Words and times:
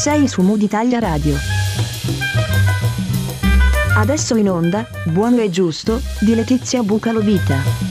Sei 0.00 0.28
su 0.28 0.40
Mood 0.40 0.62
Italia 0.62 0.98
Radio. 0.98 1.36
Adesso 3.96 4.34
in 4.36 4.48
onda, 4.48 4.88
Buono 5.04 5.42
e 5.42 5.50
Giusto, 5.50 6.00
di 6.20 6.34
Letizia 6.34 6.82
Bucalovita. 6.82 7.89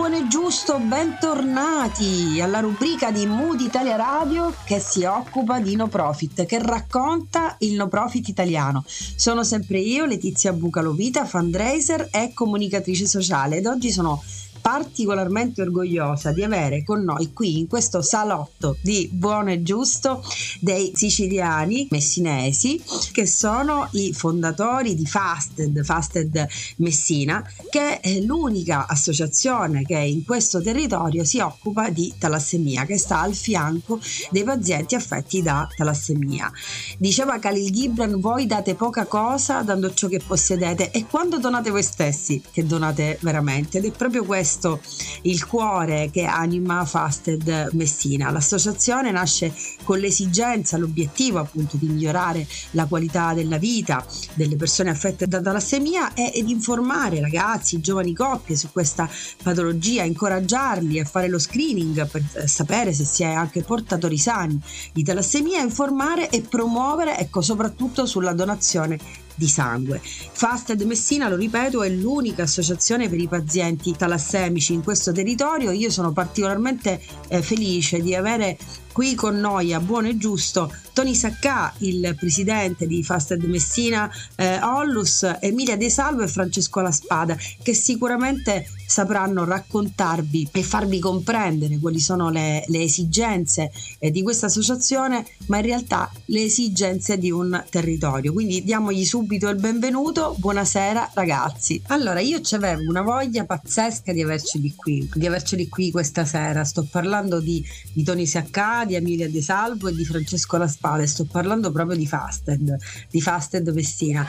Buono 0.00 0.16
e 0.16 0.28
Giusto, 0.28 0.78
bentornati 0.78 2.40
alla 2.40 2.60
rubrica 2.60 3.10
di 3.10 3.26
Mood 3.26 3.60
Italia 3.60 3.96
Radio 3.96 4.54
che 4.64 4.80
si 4.80 5.04
occupa 5.04 5.60
di 5.60 5.76
no 5.76 5.88
profit, 5.88 6.46
che 6.46 6.58
racconta 6.58 7.56
il 7.58 7.74
no 7.74 7.86
profit 7.86 8.28
italiano. 8.28 8.82
Sono 8.86 9.44
sempre 9.44 9.78
io, 9.78 10.06
Letizia 10.06 10.54
Bucalovita, 10.54 11.26
fundraiser 11.26 12.08
e 12.10 12.32
comunicatrice 12.32 13.04
sociale 13.04 13.58
ed 13.58 13.66
oggi 13.66 13.90
sono 13.90 14.22
particolarmente 14.60 15.62
orgogliosa 15.62 16.32
di 16.32 16.42
avere 16.42 16.84
con 16.84 17.02
noi 17.02 17.32
qui 17.32 17.58
in 17.58 17.66
questo 17.66 18.02
salotto 18.02 18.76
di 18.82 19.08
Buono 19.12 19.50
e 19.50 19.62
Giusto 19.62 20.22
dei 20.60 20.92
siciliani 20.94 21.88
messinesi 21.90 22.82
che 23.12 23.26
sono 23.26 23.88
i 23.92 24.12
fondatori 24.12 24.94
di 24.94 25.06
Fasted, 25.06 25.82
Fasted 25.82 26.46
Messina, 26.76 27.44
che 27.70 28.00
è 28.00 28.20
l'unica 28.20 28.86
associazione 28.86 29.84
che 29.84 29.98
in 29.98 30.24
questo 30.24 30.60
territorio 30.60 31.24
si 31.24 31.38
occupa 31.38 31.88
di 31.90 32.12
talassemia, 32.18 32.84
che 32.84 32.98
sta 32.98 33.20
al 33.20 33.34
fianco 33.34 34.00
dei 34.30 34.44
pazienti 34.44 34.94
affetti 34.94 35.42
da 35.42 35.68
talassemia. 35.74 36.50
Diceva 36.98 37.38
Khalil 37.38 37.70
Gibran, 37.70 38.20
voi 38.20 38.46
date 38.46 38.74
poca 38.74 39.06
cosa 39.06 39.62
dando 39.62 39.92
ciò 39.94 40.08
che 40.08 40.20
possedete 40.24 40.90
e 40.90 41.06
quando 41.06 41.38
donate 41.38 41.70
voi 41.70 41.82
stessi 41.82 42.42
che 42.50 42.66
donate 42.66 43.18
veramente 43.20 43.78
ed 43.78 43.84
è 43.84 43.90
proprio 43.90 44.24
questo 44.24 44.49
questo 44.50 44.80
il 45.22 45.46
cuore 45.46 46.10
che 46.10 46.24
anima 46.24 46.84
Fasted 46.84 47.70
Messina. 47.72 48.30
L'associazione 48.30 49.12
nasce 49.12 49.54
con 49.84 49.98
l'esigenza, 49.98 50.76
l'obiettivo 50.76 51.38
appunto 51.38 51.76
di 51.76 51.86
migliorare 51.86 52.46
la 52.72 52.86
qualità 52.86 53.32
della 53.32 53.58
vita 53.58 54.04
delle 54.34 54.56
persone 54.56 54.90
affette 54.90 55.28
da 55.28 55.40
talassemia 55.40 56.14
e 56.14 56.42
di 56.42 56.50
informare 56.50 57.20
ragazzi, 57.20 57.80
giovani 57.80 58.12
coppie 58.12 58.56
su 58.56 58.70
questa 58.72 59.08
patologia, 59.42 60.02
incoraggiarli 60.02 60.98
a 60.98 61.04
fare 61.04 61.28
lo 61.28 61.38
screening 61.38 62.08
per 62.08 62.48
sapere 62.48 62.92
se 62.92 63.04
si 63.04 63.22
è 63.22 63.32
anche 63.32 63.62
portatori 63.62 64.18
sani 64.18 64.60
di 64.92 65.04
talassemia, 65.04 65.60
informare 65.60 66.28
e 66.30 66.40
promuovere 66.40 67.18
ecco 67.18 67.40
soprattutto 67.40 68.04
sulla 68.04 68.32
donazione 68.32 69.28
di 69.40 69.48
sangue. 69.48 70.02
Fasted 70.02 70.82
Messina, 70.82 71.30
lo 71.30 71.36
ripeto, 71.36 71.82
è 71.82 71.88
l'unica 71.88 72.42
associazione 72.42 73.08
per 73.08 73.18
i 73.18 73.26
pazienti 73.26 73.96
talassemici 73.96 74.74
in 74.74 74.82
questo 74.82 75.12
territorio. 75.12 75.70
Io 75.70 75.88
sono 75.88 76.12
particolarmente 76.12 77.00
eh, 77.28 77.40
felice 77.40 78.02
di 78.02 78.14
avere 78.14 78.58
qui 78.92 79.14
con 79.14 79.38
noi 79.38 79.72
a 79.72 79.80
Buono 79.80 80.08
e 80.08 80.16
Giusto 80.16 80.70
Tony 81.00 81.14
Saccà, 81.14 81.72
il 81.78 82.14
presidente 82.18 82.86
di 82.86 83.02
Fasted 83.02 83.42
Messina 83.44 84.10
eh, 84.36 84.60
Ollus, 84.60 85.38
Emilia 85.40 85.76
De 85.76 85.88
Salvo 85.88 86.22
e 86.22 86.28
Francesco 86.28 86.80
La 86.80 86.90
Spada, 86.90 87.36
che 87.62 87.72
sicuramente 87.72 88.66
sapranno 88.86 89.44
raccontarvi 89.44 90.48
e 90.52 90.62
farvi 90.62 90.98
comprendere 90.98 91.78
quali 91.78 92.00
sono 92.00 92.28
le, 92.28 92.64
le 92.66 92.82
esigenze 92.82 93.70
eh, 93.98 94.10
di 94.10 94.22
questa 94.22 94.46
associazione, 94.46 95.24
ma 95.46 95.58
in 95.58 95.64
realtà 95.64 96.10
le 96.26 96.42
esigenze 96.42 97.16
di 97.16 97.30
un 97.30 97.64
territorio. 97.70 98.32
Quindi 98.32 98.62
diamogli 98.64 99.04
subito 99.04 99.48
il 99.48 99.56
benvenuto. 99.58 100.34
Buonasera 100.38 101.12
ragazzi. 101.14 101.80
Allora, 101.86 102.20
io 102.20 102.40
avevo 102.50 102.82
una 102.88 103.02
voglia 103.02 103.44
pazzesca 103.44 104.12
di 104.12 104.22
averceli 104.22 104.74
qui, 104.74 105.08
di 105.14 105.26
averceli 105.26 105.68
qui 105.68 105.90
questa 105.90 106.24
sera. 106.24 106.64
Sto 106.64 106.86
parlando 106.90 107.40
di, 107.40 107.64
di 107.92 108.02
Tony 108.02 108.26
Saccà, 108.26 108.79
di 108.84 108.96
Emilia 108.96 109.30
De 109.30 109.40
Salvo 109.40 109.88
e 109.88 109.94
di 109.94 110.04
Francesco 110.04 110.56
La 110.56 110.68
Spada. 110.68 111.06
Sto 111.06 111.24
parlando 111.24 111.70
proprio 111.72 111.96
di 111.96 112.06
Fasted, 112.06 112.76
di 113.08 113.20
Fasted 113.20 113.68
Messina. 113.68 114.26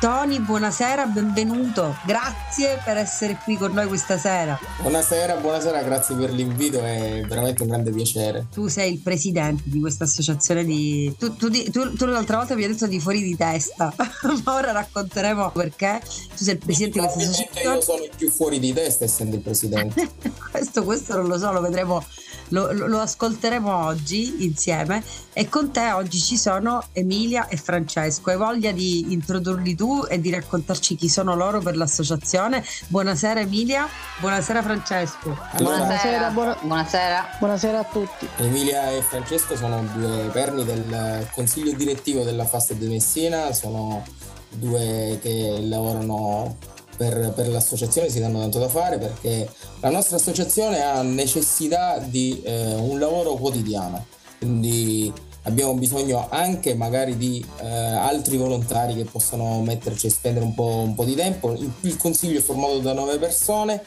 Tony, 0.00 0.38
buonasera, 0.38 1.06
benvenuto. 1.06 1.96
Grazie 2.06 2.80
per 2.84 2.98
essere 2.98 3.38
qui 3.44 3.56
con 3.56 3.72
noi 3.72 3.86
questa 3.86 4.00
questa 4.02 4.18
sera. 4.18 4.58
Buonasera, 4.80 5.36
buonasera, 5.36 5.82
grazie 5.82 6.16
per 6.16 6.32
l'invito, 6.32 6.82
è 6.82 7.24
veramente 7.26 7.62
un 7.62 7.68
grande 7.68 7.90
piacere. 7.92 8.46
Tu 8.52 8.66
sei 8.66 8.92
il 8.92 8.98
presidente 8.98 9.62
di 9.66 9.80
questa 9.80 10.04
associazione 10.04 10.64
di... 10.64 11.14
Tu, 11.18 11.36
tu, 11.36 11.48
tu, 11.50 11.94
tu 11.94 12.04
l'altra 12.06 12.38
volta 12.38 12.54
mi 12.54 12.64
hai 12.64 12.72
detto 12.72 12.86
di 12.86 12.98
fuori 12.98 13.22
di 13.22 13.36
testa, 13.36 13.94
ma 14.44 14.54
ora 14.54 14.72
racconteremo 14.72 15.52
perché. 15.52 16.00
Tu 16.36 16.44
sei 16.44 16.54
il 16.54 16.58
presidente 16.58 16.98
di 16.98 17.06
questa 17.06 17.30
associazione. 17.30 17.74
Io 17.76 17.80
sono 17.80 18.02
il 18.02 18.10
più 18.16 18.30
fuori 18.30 18.58
di 18.58 18.72
testa 18.72 19.04
essendo 19.04 19.36
il 19.36 19.42
presidente. 19.42 20.10
questo, 20.50 20.82
questo 20.84 21.16
non 21.16 21.28
lo 21.28 21.38
so, 21.38 21.52
lo 21.52 21.60
vedremo 21.60 22.04
lo, 22.52 22.70
lo, 22.72 22.98
ascolteremo 23.00 23.91
oggi 23.92 24.44
insieme 24.44 25.02
e 25.32 25.48
con 25.48 25.70
te 25.70 25.92
oggi 25.92 26.18
ci 26.18 26.36
sono 26.36 26.82
Emilia 26.92 27.46
e 27.48 27.56
Francesco. 27.56 28.30
Hai 28.30 28.36
voglia 28.36 28.72
di 28.72 29.12
introdurli 29.12 29.74
tu 29.74 30.04
e 30.08 30.20
di 30.20 30.30
raccontarci 30.30 30.96
chi 30.96 31.08
sono 31.08 31.36
loro 31.36 31.60
per 31.60 31.76
l'associazione? 31.76 32.64
Buonasera 32.88 33.40
Emilia, 33.40 33.86
buonasera 34.18 34.62
Francesco. 34.62 35.38
Allora, 35.52 35.76
buonasera, 35.76 36.30
buona, 36.30 36.56
buonasera. 36.60 37.36
Buonasera 37.38 37.78
a 37.78 37.84
tutti. 37.84 38.28
Emilia 38.38 38.90
e 38.90 39.02
Francesco 39.02 39.56
sono 39.56 39.84
due 39.94 40.28
perni 40.32 40.64
del 40.64 41.28
consiglio 41.32 41.72
direttivo 41.72 42.24
della 42.24 42.44
Fasta 42.44 42.74
di 42.74 42.88
Messina, 42.88 43.52
sono 43.52 44.02
due 44.48 45.18
che 45.22 45.58
lavorano 45.62 46.56
per, 46.96 47.32
per, 47.34 47.48
l'associazione 47.48 48.08
si 48.08 48.20
danno 48.20 48.40
tanto 48.40 48.58
da 48.58 48.68
fare 48.68 48.98
perché 48.98 49.48
la 49.80 49.90
nostra 49.90 50.16
associazione 50.16 50.82
ha 50.82 51.02
necessità 51.02 51.98
di 51.98 52.42
eh, 52.42 52.74
un 52.74 52.98
lavoro 52.98 53.34
quotidiano, 53.34 54.06
quindi 54.38 55.12
abbiamo 55.44 55.74
bisogno 55.74 56.28
anche 56.30 56.74
magari 56.74 57.16
di 57.16 57.44
eh, 57.60 57.66
altri 57.66 58.36
volontari 58.36 58.94
che 58.94 59.04
possano 59.04 59.60
metterci 59.62 60.06
e 60.06 60.10
spendere 60.10 60.44
un 60.44 60.54
po', 60.54 60.82
un 60.84 60.94
po', 60.94 61.04
di 61.04 61.14
tempo. 61.14 61.52
Il 61.80 61.96
consiglio 61.96 62.38
è 62.38 62.42
formato 62.42 62.78
da 62.78 62.92
nove 62.92 63.18
persone 63.18 63.82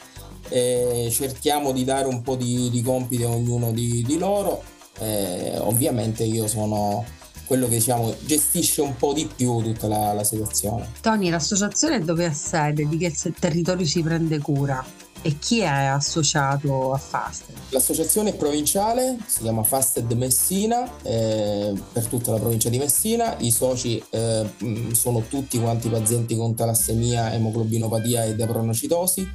e 0.48 1.08
cerchiamo 1.10 1.72
di 1.72 1.84
dare 1.84 2.06
un 2.06 2.22
po' 2.22 2.36
di, 2.36 2.70
di 2.70 2.82
compiti 2.82 3.22
a 3.22 3.28
ognuno 3.28 3.72
di, 3.72 4.02
di 4.06 4.18
loro. 4.18 4.62
Eh, 4.98 5.56
ovviamente 5.58 6.24
io 6.24 6.46
sono 6.46 7.04
quello 7.46 7.68
che 7.68 7.76
diciamo 7.76 8.14
gestisce 8.20 8.82
un 8.82 8.96
po' 8.96 9.12
di 9.12 9.28
più 9.34 9.62
tutta 9.62 9.86
la, 9.88 10.12
la 10.12 10.24
situazione. 10.24 10.90
Tony, 11.00 11.30
l'associazione 11.30 12.00
dove 12.00 12.26
ha 12.26 12.32
sede? 12.32 12.86
Di 12.86 12.98
che 12.98 13.14
territorio 13.38 13.86
si 13.86 14.02
prende 14.02 14.38
cura? 14.38 14.84
E 15.22 15.38
chi 15.38 15.60
è 15.60 15.66
associato 15.66 16.92
a 16.92 16.98
Fasted? 16.98 17.56
L'associazione 17.70 18.34
provinciale 18.34 19.16
si 19.26 19.40
chiama 19.40 19.64
Fasted 19.64 20.12
Messina 20.12 20.88
eh, 21.02 21.72
per 21.92 22.06
tutta 22.06 22.30
la 22.30 22.38
provincia 22.38 22.68
di 22.68 22.78
Messina. 22.78 23.34
I 23.38 23.50
soci 23.50 24.00
eh, 24.10 24.48
sono 24.92 25.24
tutti 25.28 25.58
quanti 25.58 25.88
pazienti 25.88 26.36
con 26.36 26.54
talassemia, 26.54 27.32
emoglobinopatia 27.32 28.24
e 28.24 28.34
depronocitosi. 28.36 29.28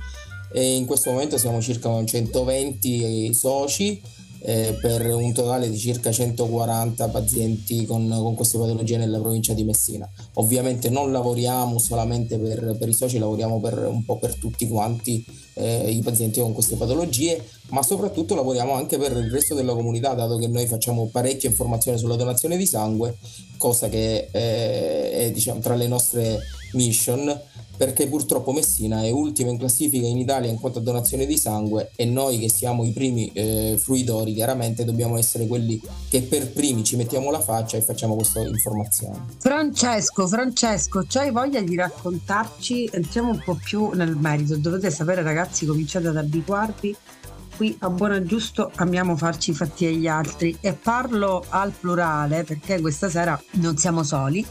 E 0.53 0.75
in 0.75 0.85
questo 0.85 1.11
momento 1.11 1.37
siamo 1.37 1.61
circa 1.61 1.89
120 2.05 3.33
soci 3.33 4.01
eh, 4.43 4.75
per 4.81 5.05
un 5.13 5.33
totale 5.33 5.69
di 5.69 5.77
circa 5.77 6.11
140 6.11 7.07
pazienti 7.09 7.85
con, 7.85 8.07
con, 8.09 8.35
queste 8.35 8.57
patologie 8.57 8.97
nella 8.97 9.19
provincia 9.19 9.53
di 9.53 9.63
Messina. 9.63 10.09
Ovviamente 10.35 10.89
non 10.89 11.11
lavoriamo 11.11 11.77
solamente 11.77 12.37
per, 12.37 12.75
per 12.77 12.89
i 12.89 12.93
soci, 12.93 13.19
lavoriamo 13.19 13.59
per, 13.59 13.87
un 13.87 14.03
po' 14.03 14.17
per 14.17 14.35
tutti 14.35 14.67
quanti 14.67 15.23
eh, 15.53 15.89
i 15.91 16.01
pazienti 16.01 16.39
con 16.39 16.53
queste 16.53 16.75
patologie, 16.75 17.43
ma 17.69 17.83
soprattutto 17.83 18.33
lavoriamo 18.33 18.73
anche 18.73 18.97
per 18.97 19.11
il 19.11 19.29
resto 19.29 19.53
della 19.53 19.73
comunità, 19.73 20.13
dato 20.13 20.37
che 20.37 20.47
noi 20.47 20.65
facciamo 20.65 21.09
parecchia 21.11 21.49
informazione 21.49 21.97
sulla 21.97 22.15
donazione 22.15 22.57
di 22.57 22.65
sangue, 22.65 23.17
cosa 23.57 23.89
che 23.89 24.29
eh, 24.31 25.11
è 25.11 25.31
diciamo, 25.31 25.59
tra 25.59 25.75
le 25.75 25.87
nostre 25.87 26.39
mission 26.73 27.39
perché 27.81 28.07
purtroppo 28.07 28.51
Messina 28.51 29.01
è 29.01 29.09
ultima 29.09 29.49
in 29.49 29.57
classifica 29.57 30.05
in 30.05 30.19
Italia 30.19 30.51
in 30.51 30.59
quanto 30.59 30.77
a 30.77 30.81
donazione 30.83 31.25
di 31.25 31.35
sangue 31.35 31.89
e 31.95 32.05
noi 32.05 32.37
che 32.37 32.47
siamo 32.47 32.85
i 32.85 32.91
primi 32.91 33.31
eh, 33.33 33.75
fruitori 33.75 34.35
chiaramente 34.35 34.85
dobbiamo 34.85 35.17
essere 35.17 35.47
quelli 35.47 35.81
che 36.07 36.21
per 36.21 36.51
primi 36.51 36.83
ci 36.83 36.95
mettiamo 36.95 37.31
la 37.31 37.39
faccia 37.39 37.77
e 37.77 37.81
facciamo 37.81 38.13
questa 38.13 38.39
informazione. 38.41 39.25
Francesco, 39.39 40.27
Francesco, 40.27 41.05
c'hai 41.07 41.31
voglia 41.31 41.59
di 41.59 41.75
raccontarci, 41.75 42.87
entriamo 42.93 43.31
un 43.31 43.41
po' 43.43 43.57
più 43.59 43.89
nel 43.95 44.15
merito, 44.15 44.57
dovete 44.57 44.91
sapere 44.91 45.23
ragazzi, 45.23 45.65
cominciate 45.65 46.07
ad 46.07 46.17
abituarvi. 46.17 46.95
Qui 47.57 47.77
a 47.79 47.89
buono 47.89 48.15
e 48.15 48.23
giusto 48.23 48.71
amiamo 48.75 49.17
farci 49.17 49.51
i 49.51 49.53
fatti 49.55 49.87
agli 49.87 50.05
altri. 50.05 50.55
E 50.61 50.73
parlo 50.73 51.43
al 51.49 51.71
plurale 51.71 52.43
perché 52.43 52.79
questa 52.79 53.09
sera 53.09 53.41
non 53.53 53.75
siamo 53.77 54.03
soli 54.03 54.45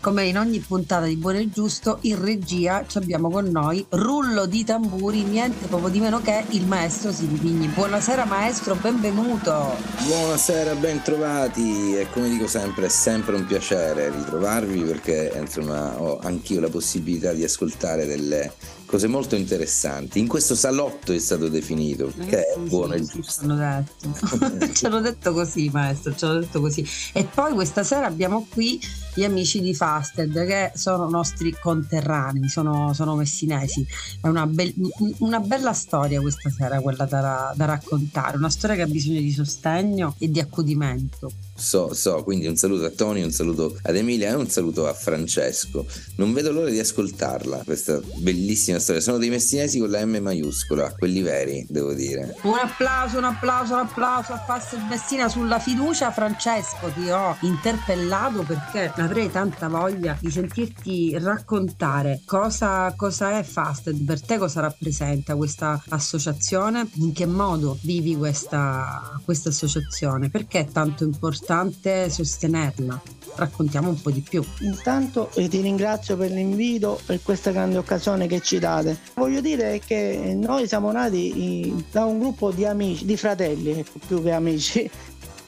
come 0.00 0.24
in 0.24 0.38
ogni 0.38 0.60
puntata 0.60 1.04
di 1.04 1.16
Buono 1.16 1.38
e 1.38 1.50
Giusto, 1.50 1.98
in 2.02 2.22
regia 2.22 2.84
abbiamo 2.94 3.28
con 3.30 3.44
noi 3.46 3.84
rullo 3.90 4.46
di 4.46 4.64
tamburi, 4.64 5.22
niente 5.24 5.66
proprio 5.66 5.90
di 5.90 6.00
meno 6.00 6.20
che 6.22 6.44
il 6.50 6.66
maestro 6.66 7.12
Silvigni. 7.12 7.66
Buonasera 7.66 8.24
maestro, 8.24 8.74
benvenuto. 8.76 9.76
Buonasera, 10.06 10.74
ben 10.76 11.02
trovati 11.02 11.96
e 11.96 12.08
come 12.10 12.30
dico 12.30 12.46
sempre 12.46 12.86
è 12.86 12.88
sempre 12.88 13.36
un 13.36 13.44
piacere 13.44 14.10
ritrovarvi 14.10 14.80
perché 14.82 15.32
insomma 15.38 16.00
ho 16.00 16.18
anch'io 16.20 16.60
la 16.60 16.70
possibilità 16.70 17.32
di 17.32 17.44
ascoltare 17.44 18.06
delle 18.06 18.50
cose 18.90 19.06
molto 19.06 19.36
interessanti. 19.36 20.18
In 20.18 20.26
questo 20.26 20.56
salotto 20.56 21.12
è 21.12 21.18
stato 21.18 21.48
definito, 21.48 22.12
eh, 22.18 22.26
che 22.26 22.40
è 22.40 22.58
buono 22.58 22.94
e 22.94 23.04
giusto. 23.04 23.44
Ci 23.44 23.50
hanno 23.50 23.56
detto. 23.56 24.72
ci 24.74 24.86
hanno 24.86 25.00
detto 25.00 25.32
così, 25.32 25.70
maestro, 25.72 26.14
ci 26.16 26.24
hanno 26.24 26.40
detto 26.40 26.60
così. 26.60 26.84
E 27.12 27.24
poi 27.24 27.52
questa 27.52 27.84
sera 27.84 28.06
abbiamo 28.06 28.46
qui 28.50 28.80
gli 29.14 29.24
amici 29.24 29.60
di 29.60 29.74
Fasted 29.74 30.46
che 30.46 30.72
sono 30.74 31.08
nostri 31.08 31.54
conterranei, 31.60 32.48
sono, 32.48 32.92
sono 32.94 33.16
messinesi. 33.16 33.86
È 34.20 34.26
una, 34.26 34.46
be- 34.46 34.74
una, 35.18 35.40
bella 35.40 35.72
storia 35.72 36.20
questa 36.20 36.50
sera 36.50 36.80
quella 36.80 37.04
da, 37.04 37.52
da 37.54 37.64
raccontare, 37.64 38.36
una 38.36 38.50
storia 38.50 38.76
che 38.76 38.82
ha 38.82 38.86
bisogno 38.86 39.20
di 39.20 39.32
sostegno 39.32 40.14
e 40.18 40.30
di 40.30 40.40
accudimento. 40.40 41.32
So, 41.54 41.92
so, 41.92 42.22
quindi 42.24 42.46
un 42.46 42.56
saluto 42.56 42.86
a 42.86 42.90
Tony, 42.90 43.22
un 43.22 43.32
saluto 43.32 43.76
ad 43.82 43.94
Emilia 43.94 44.30
e 44.30 44.34
un 44.34 44.48
saluto 44.48 44.88
a 44.88 44.94
Francesco. 44.94 45.84
Non 46.16 46.32
vedo 46.32 46.52
l'ora 46.52 46.70
di 46.70 46.78
ascoltarla, 46.78 47.62
questa 47.64 48.00
bellissima 48.16 48.78
storia. 48.78 49.02
Sono 49.02 49.18
dei 49.18 49.28
messinesi 49.28 49.78
con 49.78 49.90
la 49.90 50.04
M 50.04 50.16
maiuscola, 50.20 50.94
quelli 50.96 51.20
veri, 51.20 51.66
devo 51.68 51.92
dire. 51.92 52.34
Un 52.42 52.56
applauso, 52.56 53.18
un 53.18 53.24
applauso, 53.24 53.74
un 53.74 53.80
applauso 53.80 54.32
a 54.32 54.38
Fast 54.38 54.78
Messina 54.88 55.28
sulla 55.28 55.58
fiducia. 55.58 56.10
Francesco, 56.10 56.90
ti 56.94 57.10
ho 57.10 57.36
interpellato 57.40 58.42
perché 58.42 58.92
avrei 59.00 59.30
tanta 59.30 59.68
voglia 59.68 60.16
di 60.20 60.30
sentirti 60.30 61.18
raccontare 61.18 62.20
cosa, 62.24 62.92
cosa 62.96 63.38
è 63.38 63.42
Fast, 63.42 63.92
per 64.04 64.20
te 64.20 64.38
cosa 64.38 64.60
rappresenta 64.60 65.34
questa 65.34 65.82
associazione, 65.88 66.88
in 66.94 67.12
che 67.12 67.26
modo 67.26 67.78
vivi 67.82 68.16
questa, 68.16 69.20
questa 69.24 69.48
associazione, 69.48 70.30
perché 70.30 70.60
è 70.60 70.66
tanto 70.66 71.04
importante 71.04 71.28
importante 71.30 72.10
sostenerla. 72.10 73.00
Raccontiamo 73.36 73.88
un 73.88 74.00
po' 74.00 74.10
di 74.10 74.20
più. 74.20 74.44
Intanto 74.60 75.30
eh, 75.34 75.48
ti 75.48 75.60
ringrazio 75.60 76.16
per 76.16 76.30
l'invito, 76.30 77.00
per 77.06 77.20
questa 77.22 77.50
grande 77.50 77.78
occasione 77.78 78.26
che 78.26 78.40
ci 78.40 78.58
date. 78.58 78.98
Voglio 79.14 79.40
dire 79.40 79.80
che 79.84 80.34
noi 80.36 80.66
siamo 80.66 80.90
nati 80.90 81.68
in, 81.68 81.84
da 81.90 82.04
un 82.04 82.18
gruppo 82.18 82.50
di 82.50 82.64
amici, 82.64 83.04
di 83.04 83.16
fratelli, 83.16 83.70
ecco, 83.70 83.98
più 84.06 84.22
che 84.22 84.32
amici, 84.32 84.90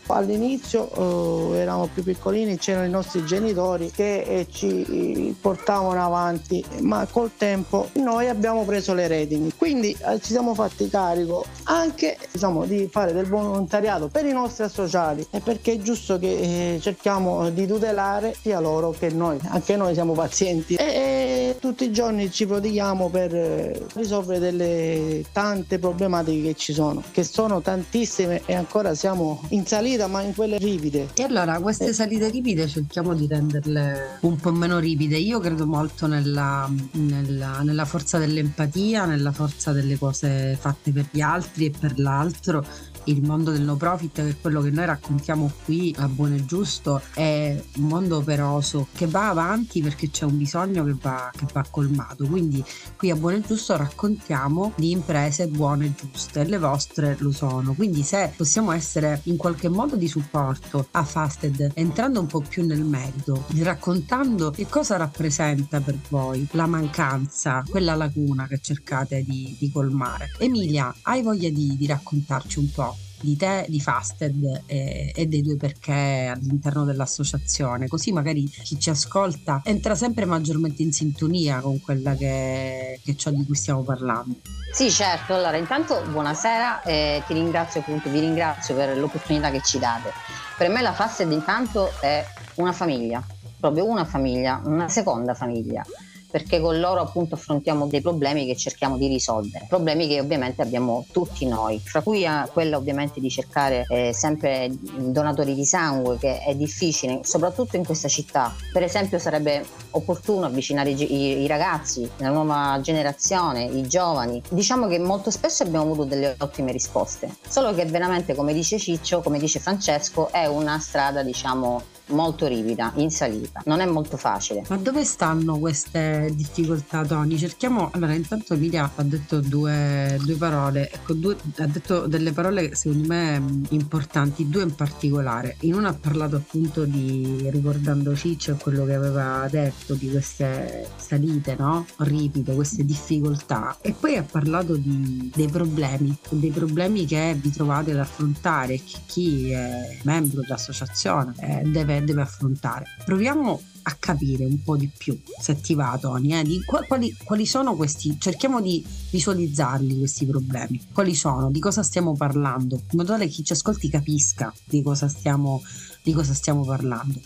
All'inizio 0.07 1.53
eh, 1.55 1.59
eravamo 1.59 1.89
più 1.93 2.03
piccolini, 2.03 2.59
c'erano 2.59 2.87
i 2.87 2.91
nostri 2.91 3.25
genitori 3.25 3.91
che 3.91 4.21
eh, 4.21 4.47
ci 4.51 5.35
portavano 5.41 6.05
avanti, 6.05 6.65
ma 6.81 7.07
col 7.11 7.31
tempo 7.37 7.89
noi 7.95 8.29
abbiamo 8.29 8.65
preso 8.65 8.95
le 8.95 9.09
redini, 9.09 9.53
quindi 9.57 9.97
eh, 10.07 10.21
ci 10.21 10.33
siamo 10.33 10.55
fatti 10.55 10.89
carico 10.89 11.45
anche 11.65 12.19
diciamo, 12.31 12.65
di 12.65 12.89
fare 12.91 13.13
del 13.13 13.27
volontariato 13.27 14.09
per 14.09 14.27
i 14.27 14.33
nostri 14.33 14.65
associati. 14.65 15.27
E 15.31 15.41
perché 15.41 15.73
è 15.73 15.79
giusto 15.79 16.19
che 16.19 16.75
eh, 16.75 16.81
cerchiamo 16.81 17.49
di 17.51 17.67
tutelare 17.67 18.35
sia 18.41 18.61
loro 18.61 18.91
che 18.91 19.11
noi, 19.11 19.39
anche 19.45 19.77
noi 19.77 19.95
siamo 19.95 20.13
pazienti. 20.13 20.75
E, 20.75 20.85
e 20.85 21.57
tutti 21.61 21.85
i 21.85 21.93
giorni 21.93 22.31
ci 22.31 22.47
prodighiamo 22.47 23.09
per 23.09 23.35
eh, 23.35 23.87
risolvere 23.95 24.39
delle 24.39 25.25
tante 25.33 25.79
problematiche 25.79 26.49
che 26.49 26.55
ci 26.55 26.73
sono, 26.73 27.03
che 27.11 27.25
sono 27.25 27.61
tantissime 27.61 28.43
e 28.45 28.55
ancora 28.55 28.95
siamo 28.95 29.43
in 29.49 29.67
salita 29.67 29.92
salita 29.93 30.07
ma 30.07 30.23
in 30.23 30.35
quelle 30.35 30.59
ripide. 30.59 31.09
E 31.15 31.23
allora 31.23 31.61
queste 31.61 31.89
eh. 31.89 31.93
salite 31.93 32.29
ripide 32.29 32.67
cerchiamo 32.67 33.15
di 33.15 33.27
renderle 33.27 34.19
un 34.21 34.37
po' 34.37 34.53
meno 34.53 34.79
ripide. 34.79 35.17
Io 35.17 35.39
credo 35.39 35.67
molto 35.67 36.07
nella, 36.07 36.71
nella, 36.93 37.61
nella 37.63 37.85
forza 37.85 38.19
dell'empatia, 38.19 39.05
nella 39.05 39.33
forza 39.33 39.73
delle 39.73 39.99
cose 39.99 40.57
fatte 40.59 40.93
per 40.93 41.07
gli 41.11 41.21
altri 41.21 41.67
e 41.67 41.73
per 41.79 41.99
l'altro 41.99 42.65
il 43.05 43.23
mondo 43.23 43.51
del 43.51 43.63
no 43.63 43.77
profit, 43.77 44.21
è 44.21 44.37
quello 44.41 44.61
che 44.61 44.71
noi 44.71 44.87
raccontiamo 44.87 45.51
qui 45.65 45.95
a 45.99 46.09
Buono 46.09 46.35
e 46.35 46.45
Giusto, 46.45 47.01
è 47.15 47.61
un 47.77 47.85
mondo 47.85 48.19
operoso 48.19 48.89
che 48.93 49.07
va 49.07 49.29
avanti 49.29 49.81
perché 49.81 50.11
c'è 50.11 50.25
un 50.25 50.37
bisogno 50.37 50.85
che 50.85 50.95
va, 51.01 51.31
che 51.37 51.47
va 51.53 51.65
colmato. 51.69 52.27
Quindi 52.27 52.65
qui 52.97 53.11
a 53.11 53.17
Buono 53.17 53.37
e 53.37 53.43
Giusto 53.43 53.77
raccontiamo 53.77 54.73
di 54.77 54.91
imprese 54.91 55.49
buone 55.49 55.87
e 55.87 55.93
giuste 55.95 56.45
le 56.45 56.59
vostre 56.59 57.17
lo 57.21 57.33
sono. 57.33 57.75
Quindi 57.75 58.03
se 58.03 58.33
possiamo 58.37 58.73
essere 58.73 59.21
in 59.25 59.37
qualche 59.37 59.69
modo 59.69 59.97
di 59.97 60.09
supporto 60.09 60.89
a 60.93 61.05
Fasted, 61.05 61.73
entrando 61.75 62.21
un 62.21 62.27
po' 62.27 62.41
più 62.41 62.67
nel 62.67 62.85
merito, 62.85 63.45
raccontando 63.59 64.51
che 64.51 64.67
cosa 64.67 64.97
rappresenta 64.97 65.81
per 65.81 65.97
voi 66.09 66.47
la 66.53 66.67
mancanza, 66.67 67.65
quella 67.69 67.95
laguna 67.95 68.47
che 68.47 68.61
cercate 68.61 69.23
di, 69.25 69.57
di 69.59 69.71
colmare. 69.71 70.31
Emilia, 70.39 70.95
hai 71.03 71.23
voglia 71.23 71.49
di, 71.51 71.77
di 71.77 71.87
raccontarci 71.87 72.59
un 72.59 72.71
po'? 72.71 72.97
Di 73.23 73.37
te, 73.37 73.65
di 73.69 73.81
Fasted 73.81 74.63
e, 74.67 75.13
e, 75.15 75.27
dei 75.27 75.43
due 75.43 75.57
perché 75.57 76.33
all'interno 76.35 76.85
dell'associazione, 76.85 77.89
così 77.89 78.13
magari 78.13 78.45
chi 78.45 78.79
ci 78.79 78.91
ascolta 78.91 79.63
entra 79.65 79.95
sempre 79.95 80.25
maggiormente 80.25 80.83
in 80.83 80.93
sintonia 80.93 81.61
con 81.61 81.81
quella 81.81 82.15
che, 82.15 83.01
che 83.03 83.17
ciò 83.17 83.31
di 83.31 83.45
cui 83.47 83.55
stiamo 83.55 83.83
parlando. 83.83 84.35
Sì, 84.73 84.91
certo. 84.91 85.35
Allora, 85.35 85.57
intanto 85.57 86.03
buonasera, 86.11 86.83
eh, 86.83 87.23
ti 87.27 87.35
ringrazio 87.35 87.81
appunto, 87.81 88.11
vi 88.11 88.21
ringrazio 88.21 88.75
per 88.75 88.97
l'opportunità 88.99 89.51
che 89.51 89.61
ci 89.63 89.79
date. 89.79 90.13
Per 90.57 90.69
me 90.69 90.83
la 90.83 90.93
Fasted 90.93 91.31
intanto 91.31 91.91
è 92.01 92.25
una 92.57 92.73
famiglia, 92.73 93.25
proprio 93.59 93.87
una 93.87 94.05
famiglia, 94.05 94.61
una 94.65 94.89
seconda 94.89 95.35
famiglia 95.35 95.85
perché 96.33 96.61
con 96.61 96.81
loro 96.81 97.03
appunto 97.03 97.35
affrontiamo 97.35 97.87
dei 97.87 98.01
problemi 98.01 98.47
che 98.47 98.57
cerchiamo 98.57 98.97
di 98.97 99.07
risolvere, 99.07 99.67
problemi 99.69 100.09
che 100.09 100.19
ovviamente 100.19 100.63
abbiamo 100.63 101.05
tutti 101.13 101.47
noi, 101.47 101.79
fra 101.79 102.01
cui 102.01 102.27
quella 102.53 102.79
ovviamente 102.79 103.21
di 103.21 103.29
cercare 103.29 103.85
eh, 103.89 104.13
sempre 104.15 104.71
donatori 104.71 105.55
di 105.55 105.65
sangue 105.67 106.17
che 106.17 106.41
è 106.41 106.55
difficile, 106.55 107.21
soprattutto 107.23 107.77
in 107.77 107.85
questa 107.85 108.09
città. 108.09 108.55
Per 108.73 108.83
esempio 108.83 109.19
sarebbe 109.19 109.63
opportuno 109.91 110.47
avvicinare 110.47 110.91
i, 110.91 111.13
i, 111.13 111.43
i 111.43 111.47
ragazzi, 111.47 112.09
la 112.17 112.31
nuova 112.31 112.81
generazione, 112.81 113.65
i 113.65 113.87
giovani. 113.87 114.43
Diciamo 114.49 114.87
che 114.89 114.99
molto 114.99 115.31
spesso 115.31 115.65
abbiamo 115.65 115.85
avuto 115.85 116.05
delle 116.05 116.35
ottime 116.39 116.73
risposte, 116.73 117.37
solo 117.47 117.75
che 117.75 117.85
veramente 117.85 118.35
come 118.35 118.55
dice 118.55 118.79
Ciccio, 118.79 119.21
come 119.21 119.39
dice 119.39 119.61
Francesco, 119.61 120.31
è 120.33 120.47
una 120.47 120.79
strada 120.79 121.23
diciamo 121.23 121.83
molto 122.13 122.47
rivida, 122.47 122.93
in 122.97 123.11
salita. 123.11 123.63
Non 123.65 123.81
è 123.81 123.87
molto 123.87 124.17
facile. 124.17 124.63
Ma 124.69 124.77
dove 124.77 125.05
stanno 125.05 125.59
queste 125.59 126.22
difficoltà, 126.31 127.05
Tony? 127.05 127.37
Cerchiamo. 127.37 127.91
Allora, 127.93 128.13
intanto 128.15 128.55
Emilia 128.55 128.91
ha 128.95 129.03
detto 129.03 129.41
due, 129.41 130.19
due 130.25 130.37
parole, 130.37 130.91
ecco, 130.91 131.15
due, 131.15 131.37
ha 131.59 131.67
detto 131.67 132.07
delle 132.07 132.33
parole 132.33 132.75
secondo 132.75 133.07
me 133.07 133.43
importanti, 133.71 134.49
due 134.49 134.63
in 134.63 134.75
particolare. 134.75 135.57
In 135.61 135.75
una 135.75 135.89
ha 135.89 135.95
parlato 135.95 136.37
appunto 136.37 136.85
di 136.85 137.49
ricordando 137.51 138.15
Ciccio 138.15 138.53
e 138.53 138.57
quello 138.57 138.85
che 138.85 138.95
aveva 138.95 139.49
detto 139.51 139.95
di 139.95 140.11
queste 140.11 140.89
salite, 140.97 141.57
no? 141.59 141.87
Ripide, 141.99 142.55
queste 142.55 142.85
difficoltà. 142.85 143.79
E 143.81 143.93
poi 143.93 144.17
ha 144.17 144.23
parlato 144.23 144.77
di, 144.77 145.31
dei 145.35 145.49
problemi, 145.49 146.17
dei 146.31 146.51
problemi 146.51 147.07
che 147.07 147.37
vi 147.41 147.51
trovate 147.51 147.93
ad 147.93 147.99
affrontare, 147.99 148.77
che 148.77 148.99
chi 149.07 149.51
è 149.51 149.99
membro 150.03 150.41
dell'associazione 150.41 151.35
eh, 151.39 151.63
deve 151.65 152.03
deve 152.05 152.23
affrontare. 152.23 152.85
Proviamo 153.05 153.61
a 153.83 153.97
capire 153.99 154.45
un 154.45 154.63
po' 154.63 154.77
di 154.77 154.89
più, 154.97 155.19
se 155.41 155.61
ti 155.61 155.75
va 155.75 155.99
Tony, 156.01 156.35
eh, 156.35 156.43
di 156.43 156.63
quali, 156.65 157.15
quali, 157.25 157.47
sono 157.47 157.75
questi, 157.75 158.17
cerchiamo 158.19 158.61
di 158.61 158.85
visualizzarli 159.11 159.99
questi 159.99 160.27
problemi, 160.27 160.81
quali 160.93 161.15
sono, 161.15 161.51
di 161.51 161.61
cosa 161.61 161.83
stiamo 161.83 162.15
parlando, 162.15 162.77
in 162.77 162.99
modo 162.99 163.13
tale 163.13 163.27
che 163.27 163.33
chi 163.33 163.45
ci 163.45 163.53
ascolti 163.53 163.89
capisca 163.89 164.53
di 164.65 164.83
cosa 164.83 165.09
stiamo, 165.09 165.63
di 166.03 166.13
cosa 166.13 166.35
stiamo 166.35 166.65
parlando. 166.65 167.21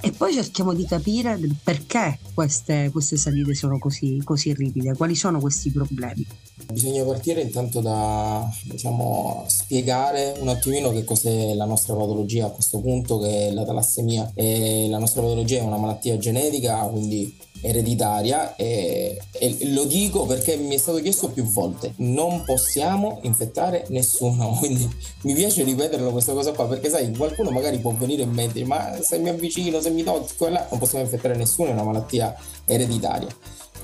E 0.00 0.10
poi 0.10 0.32
cerchiamo 0.32 0.72
di 0.72 0.84
capire 0.84 1.38
perché 1.62 2.18
queste, 2.34 2.90
queste 2.90 3.16
salite 3.16 3.54
sono 3.54 3.78
così, 3.78 4.20
così 4.24 4.52
ripide, 4.52 4.96
quali 4.96 5.14
sono 5.14 5.38
questi 5.38 5.70
problemi. 5.70 6.26
Bisogna 6.72 7.04
partire 7.04 7.42
intanto 7.42 7.80
da 7.80 8.48
diciamo, 8.64 9.44
spiegare 9.46 10.36
un 10.40 10.48
attimino 10.48 10.90
che 10.90 11.04
cos'è 11.04 11.54
la 11.54 11.66
nostra 11.66 11.94
patologia 11.94 12.46
a 12.46 12.50
questo 12.50 12.80
punto, 12.80 13.18
che 13.18 13.48
è 13.48 13.50
la 13.52 13.64
talassemia. 13.64 14.32
E 14.34 14.86
la 14.88 14.98
nostra 14.98 15.22
patologia 15.22 15.58
è 15.58 15.62
una 15.62 15.76
malattia 15.76 16.18
genetica, 16.18 16.78
quindi 16.86 17.36
ereditaria 17.62 18.54
e, 18.56 19.18
e, 19.32 19.70
lo 19.72 19.84
dico 19.84 20.26
perché 20.26 20.56
mi 20.56 20.74
è 20.74 20.78
stato 20.78 21.00
chiesto 21.00 21.30
più 21.30 21.44
volte. 21.44 21.94
Non 21.96 22.42
possiamo 22.44 23.20
infettare 23.22 23.86
nessuno 23.88 24.56
quindi 24.60 24.88
mi 25.22 25.34
piace 25.34 25.62
ripeterlo 25.62 26.10
questa 26.10 26.32
cosa 26.32 26.52
qua 26.52 26.66
perché 26.66 26.90
sai 26.90 27.14
qualcuno 27.16 27.50
magari 27.50 27.78
può 27.78 27.92
venire 27.92 28.22
in 28.22 28.30
mente 28.30 28.64
ma 28.64 28.98
se 29.00 29.18
mi 29.18 29.28
avvicino 29.28 29.80
se 29.80 29.90
mi 29.90 30.02
tocco 30.02 30.48
non 30.48 30.78
possiamo 30.78 31.04
infettare 31.04 31.36
nessuno 31.36 31.70
è 31.70 31.72
una 31.72 31.84
malattia 31.84 32.34
ereditaria 32.66 33.28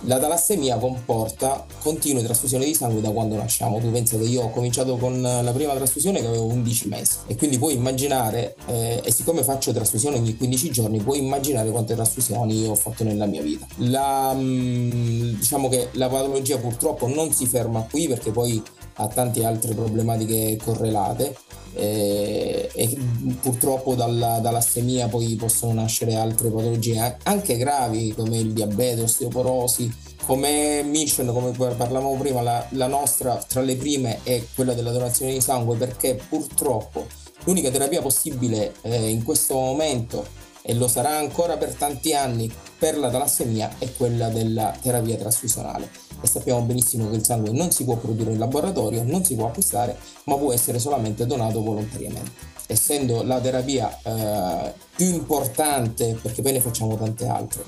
La 0.03 0.19
talassemia 0.19 0.77
comporta 0.79 1.67
continue 1.81 2.23
trasfusioni 2.23 2.65
di 2.65 2.75
sangue 2.75 3.01
da 3.01 3.11
quando 3.11 3.37
nasciamo. 3.37 3.79
Tu 3.81 3.91
pensi 3.91 4.17
che 4.17 4.25
io 4.25 4.43
ho 4.43 4.51
cominciato 4.51 4.97
con 4.97 5.21
la 5.21 5.53
prima 5.53 5.75
trasfusione 5.75 6.21
che 6.21 6.27
avevo 6.27 6.47
11 6.47 6.89
mesi 6.89 7.17
e 7.27 7.37
quindi 7.37 7.59
puoi 7.59 7.75
immaginare, 7.75 8.55
eh, 8.67 9.01
e 9.05 9.13
siccome 9.13 9.43
faccio 9.43 9.73
trasfusione 9.73 10.17
ogni 10.17 10.37
15 10.37 10.71
giorni, 10.71 11.01
puoi 11.01 11.19
immaginare 11.19 11.71
quante 11.71 11.95
trasfusioni 11.95 12.63
io 12.63 12.71
ho 12.71 12.75
fatto 12.75 13.03
nella 13.05 13.27
mia 13.27 13.43
vita. 13.43 13.67
La, 13.79 14.33
mm, 14.35 15.35
diciamo 15.35 15.69
che 15.69 15.89
la 15.93 16.09
patologia 16.09 16.59
purtroppo 16.59 17.09
non 17.09 17.33
si 17.33 17.47
ferma 17.47 17.87
qui 17.91 18.07
perché 18.07 18.31
poi 18.31 18.63
ha 18.99 19.09
tante 19.09 19.45
altre 19.45 19.75
problematiche 19.75 20.59
correlate 20.63 21.37
eh, 21.75 22.71
e 22.73 22.97
purtroppo 23.41 23.95
dalla, 23.95 24.39
dall'astemia 24.41 25.09
poi 25.09 25.37
possono 25.37 25.73
nascere 25.73 26.15
altre 26.15 26.51
patologie 26.51 27.19
anche 27.23 27.57
gravi 27.57 28.13
come 28.15 28.39
il 28.39 28.53
diabete, 28.53 29.03
osteoporosi, 29.03 29.93
come 30.25 30.83
mission, 30.83 31.33
come 31.33 31.51
parlavamo 31.53 32.17
prima, 32.17 32.43
la, 32.43 32.67
la 32.71 32.87
nostra 32.87 33.37
tra 33.37 33.61
le 33.61 33.77
prime 33.77 34.21
è 34.25 34.43
quella 34.55 34.75
della 34.75 34.91
donazione 34.91 35.33
di 35.33 35.41
sangue 35.41 35.77
perché 35.77 36.21
purtroppo 36.29 37.07
l'unica 37.45 37.71
terapia 37.71 38.03
possibile 38.03 38.75
eh, 38.83 39.09
in 39.09 39.23
questo 39.23 39.55
momento 39.55 40.27
e 40.63 40.75
lo 40.75 40.89
sarà 40.89 41.17
ancora 41.17 41.57
per 41.57 41.75
tanti 41.75 42.13
anni 42.13 42.53
per 42.79 42.99
la 42.99 43.09
talassemia 43.09 43.77
è 43.79 43.91
quella 43.97 44.29
della 44.29 44.77
terapia 44.81 45.17
trasfusionale 45.17 46.08
e 46.21 46.27
sappiamo 46.27 46.61
benissimo 46.63 47.09
che 47.11 47.17
il 47.17 47.25
sangue 47.25 47.51
non 47.51 47.71
si 47.71 47.85
può 47.85 47.97
produrre 47.97 48.33
in 48.33 48.39
laboratorio, 48.39 49.03
non 49.05 49.25
si 49.25 49.35
può 49.35 49.47
acquistare, 49.47 49.97
ma 50.25 50.37
può 50.37 50.53
essere 50.53 50.79
solamente 50.79 51.27
donato 51.27 51.63
volontariamente. 51.63 52.57
Essendo 52.67 53.23
la 53.23 53.41
terapia 53.41 53.97
eh, 54.03 54.73
più 54.95 55.07
importante, 55.07 56.19
perché 56.21 56.43
poi 56.43 56.53
ne 56.53 56.61
facciamo 56.61 56.97
tante 56.97 57.27
altre, 57.27 57.65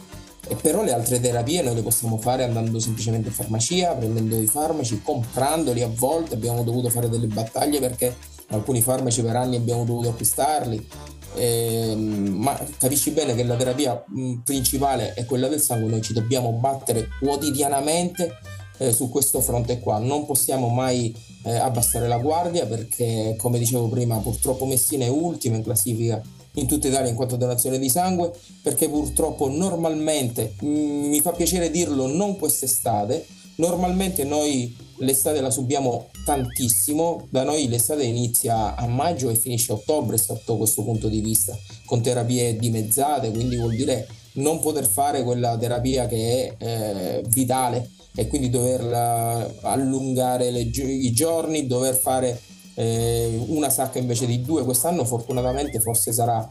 e 0.50 0.56
però 0.56 0.82
le 0.82 0.92
altre 0.92 1.20
terapie 1.20 1.62
noi 1.62 1.76
le 1.76 1.82
possiamo 1.82 2.18
fare 2.18 2.42
andando 2.42 2.80
semplicemente 2.80 3.28
in 3.28 3.34
farmacia, 3.34 3.92
prendendo 3.94 4.36
i 4.36 4.46
farmaci, 4.46 5.00
comprandoli 5.00 5.82
a 5.82 5.88
volte, 5.88 6.34
abbiamo 6.34 6.64
dovuto 6.64 6.90
fare 6.90 7.08
delle 7.08 7.28
battaglie 7.28 7.78
perché 7.78 8.16
alcuni 8.48 8.82
farmaci 8.82 9.22
per 9.22 9.36
anni 9.36 9.54
abbiamo 9.54 9.84
dovuto 9.84 10.08
acquistarli, 10.08 10.88
eh, 11.34 11.94
ma 11.96 12.58
capisci 12.78 13.10
bene 13.10 13.34
che 13.34 13.44
la 13.44 13.56
terapia 13.56 14.02
mh, 14.06 14.34
principale 14.44 15.14
è 15.14 15.24
quella 15.24 15.48
del 15.48 15.60
sangue, 15.60 15.90
noi 15.90 16.02
ci 16.02 16.12
dobbiamo 16.12 16.52
battere 16.52 17.08
quotidianamente 17.20 18.38
eh, 18.78 18.92
su 18.92 19.08
questo 19.08 19.40
fronte 19.40 19.78
qua, 19.80 19.98
non 19.98 20.26
possiamo 20.26 20.68
mai 20.68 21.14
eh, 21.44 21.54
abbassare 21.54 22.08
la 22.08 22.18
guardia 22.18 22.66
perché 22.66 23.34
come 23.38 23.58
dicevo 23.58 23.88
prima 23.88 24.16
purtroppo 24.18 24.66
Messina 24.66 25.04
è 25.04 25.08
ultima 25.08 25.56
in 25.56 25.62
classifica 25.62 26.20
in 26.54 26.66
tutta 26.66 26.88
Italia 26.88 27.08
in 27.08 27.14
quanto 27.14 27.36
donazione 27.36 27.78
di 27.78 27.88
sangue 27.88 28.32
perché 28.62 28.88
purtroppo 28.88 29.48
normalmente 29.48 30.54
mh, 30.60 30.66
mi 30.66 31.20
fa 31.20 31.32
piacere 31.32 31.70
dirlo 31.70 32.06
non 32.06 32.36
quest'estate. 32.36 33.26
Normalmente 33.56 34.24
noi 34.24 34.74
l'estate 34.98 35.40
la 35.40 35.50
subiamo 35.50 36.08
tantissimo, 36.30 37.26
da 37.28 37.42
noi 37.42 37.68
l'estate 37.68 38.04
inizia 38.04 38.76
a 38.76 38.86
maggio 38.86 39.30
e 39.30 39.34
finisce 39.34 39.72
a 39.72 39.74
ottobre 39.74 40.16
sotto 40.16 40.56
questo 40.56 40.84
punto 40.84 41.08
di 41.08 41.20
vista, 41.20 41.58
con 41.86 42.02
terapie 42.02 42.56
dimezzate, 42.56 43.32
quindi 43.32 43.56
vuol 43.56 43.74
dire 43.74 44.06
non 44.34 44.60
poter 44.60 44.86
fare 44.86 45.24
quella 45.24 45.58
terapia 45.58 46.06
che 46.06 46.54
è 46.56 46.64
eh, 46.64 47.24
vitale 47.30 47.90
e 48.14 48.28
quindi 48.28 48.48
dover 48.48 49.56
allungare 49.62 50.52
le, 50.52 50.60
i 50.60 51.12
giorni, 51.12 51.66
dover 51.66 51.96
fare 51.96 52.40
eh, 52.74 53.42
una 53.48 53.68
sacca 53.68 53.98
invece 53.98 54.26
di 54.26 54.40
due. 54.40 54.62
Quest'anno 54.62 55.04
fortunatamente 55.04 55.80
forse 55.80 56.12
sarà 56.12 56.48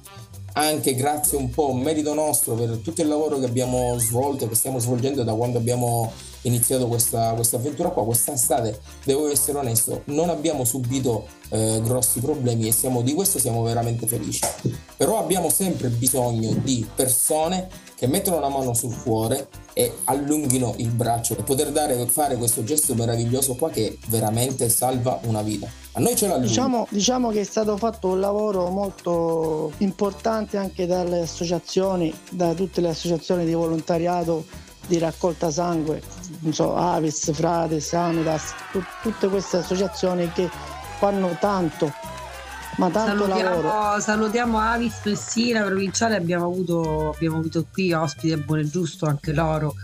anche 0.59 0.95
grazie 0.95 1.37
un 1.37 1.49
po' 1.49 1.73
merito 1.73 2.13
nostro 2.13 2.53
per 2.55 2.79
tutto 2.83 3.01
il 3.01 3.07
lavoro 3.07 3.39
che 3.39 3.45
abbiamo 3.45 3.97
svolto, 3.97 4.47
che 4.47 4.55
stiamo 4.55 4.79
svolgendo 4.79 5.23
da 5.23 5.33
quando 5.33 5.57
abbiamo 5.57 6.11
iniziato 6.43 6.87
questa, 6.87 7.33
questa 7.33 7.57
avventura 7.57 7.89
qua. 7.89 8.03
Quest'estate, 8.03 8.79
devo 9.03 9.29
essere 9.29 9.57
onesto, 9.57 10.01
non 10.05 10.29
abbiamo 10.29 10.63
subito 10.63 11.27
eh, 11.49 11.79
grossi 11.83 12.19
problemi 12.19 12.67
e 12.67 12.71
siamo, 12.71 13.01
di 13.01 13.13
questo 13.13 13.39
siamo 13.39 13.63
veramente 13.63 14.07
felici. 14.07 14.41
Però 14.97 15.17
abbiamo 15.17 15.49
sempre 15.49 15.89
bisogno 15.89 16.53
di 16.63 16.87
persone 16.93 17.67
che 17.99 18.07
mettono 18.07 18.39
la 18.39 18.47
mano 18.47 18.73
sul 18.73 18.95
cuore 19.03 19.49
e 19.73 19.93
allunghino 20.05 20.73
il 20.77 20.87
braccio 20.87 21.35
e 21.37 21.43
poter 21.43 21.69
dare, 21.73 22.05
fare 22.05 22.37
questo 22.37 22.63
gesto 22.63 22.95
meraviglioso 22.95 23.55
qua 23.55 23.69
che 23.69 23.97
veramente 24.07 24.69
salva 24.69 25.19
una 25.23 25.41
vita. 25.41 25.67
A 25.91 25.99
noi 25.99 26.15
ce 26.15 26.27
l'ha 26.27 26.37
diciamo, 26.37 26.87
diciamo 26.89 27.29
che 27.29 27.41
è 27.41 27.43
stato 27.43 27.75
fatto 27.75 28.07
un 28.07 28.21
lavoro 28.21 28.69
molto 28.69 29.73
importante 29.79 30.55
anche 30.55 30.85
dalle 30.85 31.19
associazioni, 31.23 32.17
da 32.31 32.53
tutte 32.53 32.79
le 32.79 32.87
associazioni 32.87 33.43
di 33.43 33.53
volontariato 33.53 34.45
di 34.87 34.97
raccolta 34.97 35.51
sangue, 35.51 36.01
non 36.39 36.53
so, 36.53 36.77
Avis, 36.77 37.33
Frate, 37.33 37.81
Sanitas, 37.81 38.53
tu, 38.71 38.81
tutte 39.01 39.27
queste 39.27 39.57
associazioni 39.57 40.31
che 40.31 40.49
fanno 40.99 41.35
tanto, 41.37 41.91
ma 42.79 42.89
tanto 42.89 43.25
salutiamo, 43.25 43.61
lavoro. 43.61 43.99
Salutiamo 43.99 44.57
Avis 44.57 45.01
Messina 45.03 45.63
provinciale, 45.63 46.15
abbiamo 46.15 46.45
avuto, 46.45 47.11
abbiamo 47.13 47.37
avuto 47.37 47.67
qui 47.71 47.91
ospiti 47.91 48.31
a 48.31 48.37
Buone 48.37 48.67
Giusto, 48.67 49.05
anche 49.05 49.33
loro. 49.33 49.75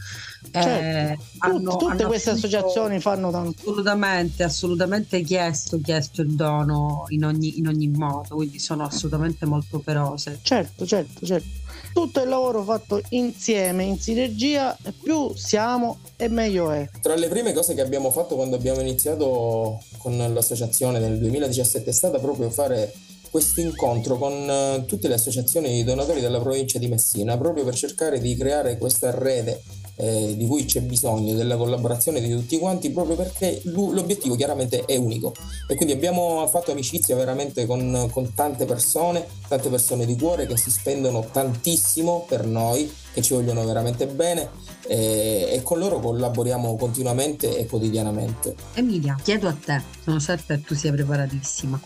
Certo. 0.50 0.70
Eh, 0.70 1.18
hanno, 1.40 1.75
tutte 1.75 1.92
hanno 1.92 2.08
queste 2.08 2.30
associazioni 2.30 3.02
fanno 3.02 3.32
tanto. 3.32 3.60
Assolutamente, 3.60 4.44
assolutamente 4.44 5.22
chiesto, 5.22 5.80
chiesto 5.82 6.22
il 6.22 6.34
dono 6.36 7.06
in 7.10 7.25
ogni, 7.25 7.58
in 7.58 7.68
ogni 7.68 7.90
modo, 7.90 8.36
quindi 8.36 8.60
sono 8.60 8.86
assolutamente 8.86 9.46
molto 9.46 9.78
operose. 9.78 10.40
Certo, 10.42 10.86
certo, 10.86 11.25
certo 11.25 11.64
tutto 11.96 12.22
il 12.22 12.28
lavoro 12.28 12.62
fatto 12.62 13.02
insieme, 13.12 13.86
in 13.86 13.98
sinergia, 13.98 14.78
più 15.02 15.34
siamo 15.34 16.00
e 16.18 16.28
meglio 16.28 16.70
è. 16.70 16.90
Tra 17.02 17.16
le 17.16 17.30
prime 17.30 17.54
cose 17.54 17.74
che 17.74 17.80
abbiamo 17.80 18.12
fatto 18.12 18.36
quando 18.36 18.58
abbiamo 18.58 18.82
iniziato 18.82 19.82
con 20.00 20.18
l'associazione 20.18 21.00
nel 21.00 21.18
2017 21.18 21.90
è 21.90 21.94
stata 21.94 22.20
proprio 22.20 22.50
fare 22.50 22.94
questo 23.32 23.62
incontro 23.62 24.18
con 24.18 24.34
eh, 24.34 24.84
tutte 24.86 25.08
le 25.08 25.14
associazioni 25.14 25.70
di 25.70 25.86
donatori 25.86 26.20
della 26.20 26.42
provincia 26.42 26.80
di 26.80 26.90
Messina, 26.90 27.38
proprio 27.38 27.64
per 27.64 27.75
cercare 27.75 28.20
di 28.20 28.36
creare 28.36 28.78
questa 28.78 29.12
rete 29.12 29.62
eh, 29.98 30.36
di 30.36 30.46
cui 30.46 30.66
c'è 30.66 30.82
bisogno 30.82 31.36
della 31.36 31.56
collaborazione 31.56 32.20
di 32.22 32.30
tutti 32.30 32.58
quanti 32.58 32.90
proprio 32.90 33.16
perché 33.16 33.62
l'obiettivo 33.66 34.36
chiaramente 34.36 34.84
è 34.86 34.98
unico 34.98 35.34
e 35.68 35.75
quindi 35.75 35.94
abbiamo 35.94 36.46
fatto 36.48 36.72
amicizia 36.72 37.16
veramente 37.16 37.66
con, 37.66 38.10
con 38.12 38.34
tante 38.34 38.66
persone, 38.66 39.25
tante 39.48 39.70
persone 39.70 40.06
di 40.06 40.18
cuore 40.18 40.46
che 40.46 40.58
si 40.58 40.70
spendono 40.70 41.25
tantissimo 41.32 42.25
per 42.28 42.46
noi, 42.46 42.92
che 43.14 43.22
ci 43.22 43.34
vogliono 43.34 43.64
veramente 43.66 44.08
bene 44.08 44.50
e, 44.88 45.62
con 45.64 45.80
loro 45.80 46.00
collaboriamo 46.00 46.75
continuamente 46.75 47.58
e 47.58 47.66
quotidianamente. 47.66 48.56
Emilia, 48.74 49.16
chiedo 49.22 49.48
a 49.48 49.54
te, 49.54 49.82
sono 50.04 50.20
certa 50.20 50.56
che 50.56 50.62
tu 50.62 50.75
sia 50.75 50.92
preparatissima. 50.92 51.80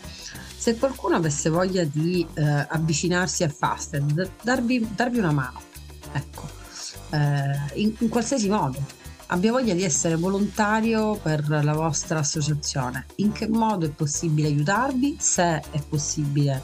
Se 0.56 0.76
qualcuno 0.76 1.16
avesse 1.16 1.48
voglia 1.48 1.84
di 1.84 2.26
eh, 2.34 2.42
avvicinarsi 2.42 3.44
a 3.44 3.48
Fasted, 3.48 4.30
darvi, 4.42 4.90
darvi 4.94 5.18
una 5.18 5.32
mano, 5.32 5.58
ecco, 6.12 6.59
eh, 7.10 7.80
in, 7.80 7.94
in 7.98 8.08
qualsiasi 8.08 8.48
modo 8.48 8.78
abbia 9.32 9.52
voglia 9.52 9.74
di 9.74 9.84
essere 9.84 10.16
volontario 10.16 11.16
per 11.16 11.48
la 11.48 11.72
vostra 11.72 12.18
associazione. 12.18 13.06
In 13.16 13.32
che 13.32 13.48
modo 13.48 13.86
è 13.86 13.90
possibile 13.90 14.48
aiutarvi? 14.48 15.16
Se 15.18 15.60
è 15.70 15.80
possibile 15.88 16.60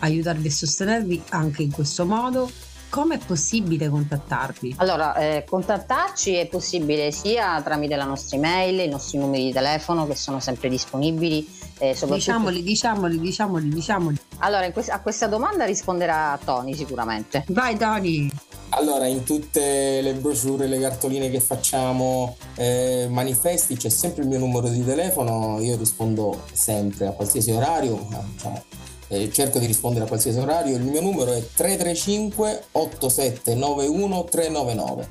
aiutarvi 0.00 0.46
e 0.46 0.50
sostenervi 0.50 1.22
anche 1.30 1.62
in 1.62 1.70
questo 1.70 2.06
modo, 2.06 2.50
come 2.88 3.16
è 3.16 3.18
possibile 3.18 3.90
contattarvi? 3.90 4.76
Allora, 4.78 5.14
eh, 5.16 5.44
contattarci 5.46 6.34
è 6.34 6.46
possibile 6.46 7.12
sia 7.12 7.60
tramite 7.60 7.96
la 7.96 8.04
nostra 8.04 8.36
email, 8.36 8.80
i 8.80 8.88
nostri 8.88 9.18
numeri 9.18 9.44
di 9.44 9.52
telefono 9.52 10.06
che 10.06 10.14
sono 10.14 10.40
sempre 10.40 10.70
disponibili. 10.70 11.46
Eh, 11.80 11.94
soprattutto... 11.94 12.14
Diciamoli, 12.14 12.62
diciamoli, 12.62 13.20
diciamoli, 13.20 13.68
diciamoli. 13.68 14.16
Allora, 14.38 14.70
que- 14.72 14.90
a 14.90 15.00
questa 15.00 15.26
domanda 15.26 15.66
risponderà 15.66 16.38
Tony 16.42 16.74
sicuramente. 16.74 17.44
Vai 17.48 17.76
Tony! 17.76 18.30
Allora, 18.70 19.06
in 19.06 19.24
tutte 19.24 20.00
le 20.02 20.12
brochure, 20.14 20.66
le 20.66 20.78
cartoline 20.78 21.30
che 21.30 21.40
facciamo, 21.40 22.36
eh, 22.54 23.06
manifesti, 23.10 23.76
c'è 23.76 23.88
sempre 23.88 24.22
il 24.22 24.28
mio 24.28 24.38
numero 24.38 24.68
di 24.68 24.84
telefono, 24.84 25.58
io 25.60 25.76
rispondo 25.76 26.44
sempre 26.52 27.06
a 27.06 27.12
qualsiasi 27.12 27.50
orario, 27.50 28.06
diciamo, 28.32 28.62
eh, 29.08 29.32
cerco 29.32 29.58
di 29.58 29.66
rispondere 29.66 30.04
a 30.04 30.08
qualsiasi 30.08 30.38
orario, 30.38 30.76
il 30.76 30.82
mio 30.82 31.00
numero 31.00 31.32
è 31.32 31.42
335 31.54 32.64
8791 32.72 34.24
399. 34.24 35.08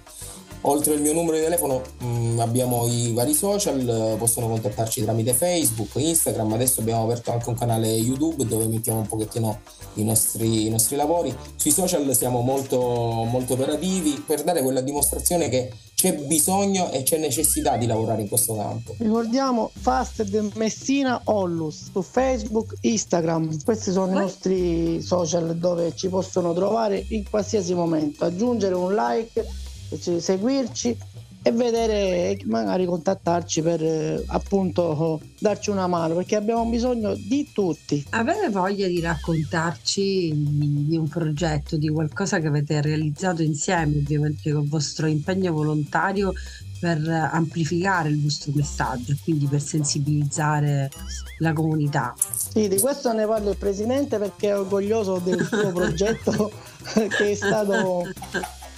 Oltre 0.62 0.94
al 0.94 1.02
mio 1.02 1.14
numero 1.14 1.38
di 1.38 1.44
telefono 1.44 1.82
mh, 2.00 2.06
mm, 2.06 2.40
abbiamo 2.40 2.88
i 2.88 3.14
vari 3.14 3.34
social, 3.34 4.16
possono 4.18 4.48
contattarci 4.48 5.04
tramite 5.04 5.34
Facebook, 5.34 5.92
Instagram, 5.96 6.54
adesso 6.54 6.82
abbiamo 6.82 7.04
aperto 7.04 7.32
anche 7.32 7.50
un 7.50 7.56
canale 7.56 7.88
YouTube 7.88 8.46
dove 8.46 8.66
mettiamo 8.66 9.00
un 9.00 9.08
pochettino 9.08 9.60
i 9.94 10.04
nostri, 10.04 10.66
i 10.66 10.70
nostri 10.70 10.96
lavori. 10.96 11.36
Sui 11.56 11.72
social 11.72 12.16
siamo 12.16 12.42
molto, 12.42 12.78
molto 12.80 13.54
operativi 13.54 14.24
per 14.26 14.44
dare 14.44 14.62
quella 14.62 14.82
dimostrazione 14.82 15.50
che 15.50 15.72
c'è 15.98 16.14
bisogno 16.14 16.92
e 16.92 17.02
c'è 17.02 17.18
necessità 17.18 17.76
di 17.76 17.88
lavorare 17.88 18.22
in 18.22 18.28
questo 18.28 18.56
campo. 18.56 18.94
Ricordiamo 19.00 19.72
Fasted 19.74 20.52
Messina 20.54 21.20
Ollus 21.26 21.90
su 21.92 22.02
Facebook, 22.04 22.76
Instagram. 22.82 23.64
Questi 23.64 23.92
sono 23.92 24.12
i 24.12 24.16
nostri 24.16 25.02
social 25.02 25.58
dove 25.58 25.96
ci 25.96 26.08
possono 26.08 26.54
trovare 26.54 27.04
in 27.10 27.28
qualsiasi 27.28 27.74
momento. 27.74 28.26
Aggiungere 28.26 28.76
un 28.76 28.94
like 28.94 29.44
seguirci 30.20 30.98
e 31.48 31.52
vedere 31.52 32.38
magari 32.46 32.86
contattarci 32.86 33.62
per 33.62 33.82
eh, 33.82 34.22
appunto 34.28 35.22
darci 35.40 35.70
una 35.70 35.88
mano 35.88 36.16
perché 36.16 36.36
abbiamo 36.36 36.66
bisogno 36.66 37.14
di 37.16 37.50
tutti. 37.54 38.06
Avete 38.10 38.50
voglia 38.50 38.88
di 38.88 39.00
raccontarci 39.00 40.34
di 40.36 40.98
un 40.98 41.08
progetto, 41.08 41.78
di 41.78 41.88
qualcosa 41.90 42.40
che 42.40 42.48
avete 42.48 42.82
realizzato 42.82 43.44
insieme, 43.44 43.98
ovviamente 43.98 44.52
con 44.52 44.64
il 44.64 44.70
vostro 44.70 45.08
impegno 45.08 45.54
volontario 45.54 46.34
per 46.80 47.08
amplificare 47.32 48.10
il 48.10 48.22
vostro 48.22 48.52
messaggio 48.54 49.14
e 49.14 49.18
quindi 49.24 49.46
per 49.46 49.62
sensibilizzare 49.62 50.92
la 51.40 51.54
comunità. 51.54 52.14
Sì, 52.36 52.68
di 52.68 52.80
questo 52.80 53.14
ne 53.14 53.26
parla 53.26 53.52
il 53.52 53.58
Presidente 53.58 54.18
perché 54.18 54.50
è 54.50 54.58
orgoglioso 54.58 55.20
del 55.24 55.46
suo 55.46 55.72
progetto 55.74 56.52
che 56.94 57.32
è 57.32 57.36
stato 57.36 58.04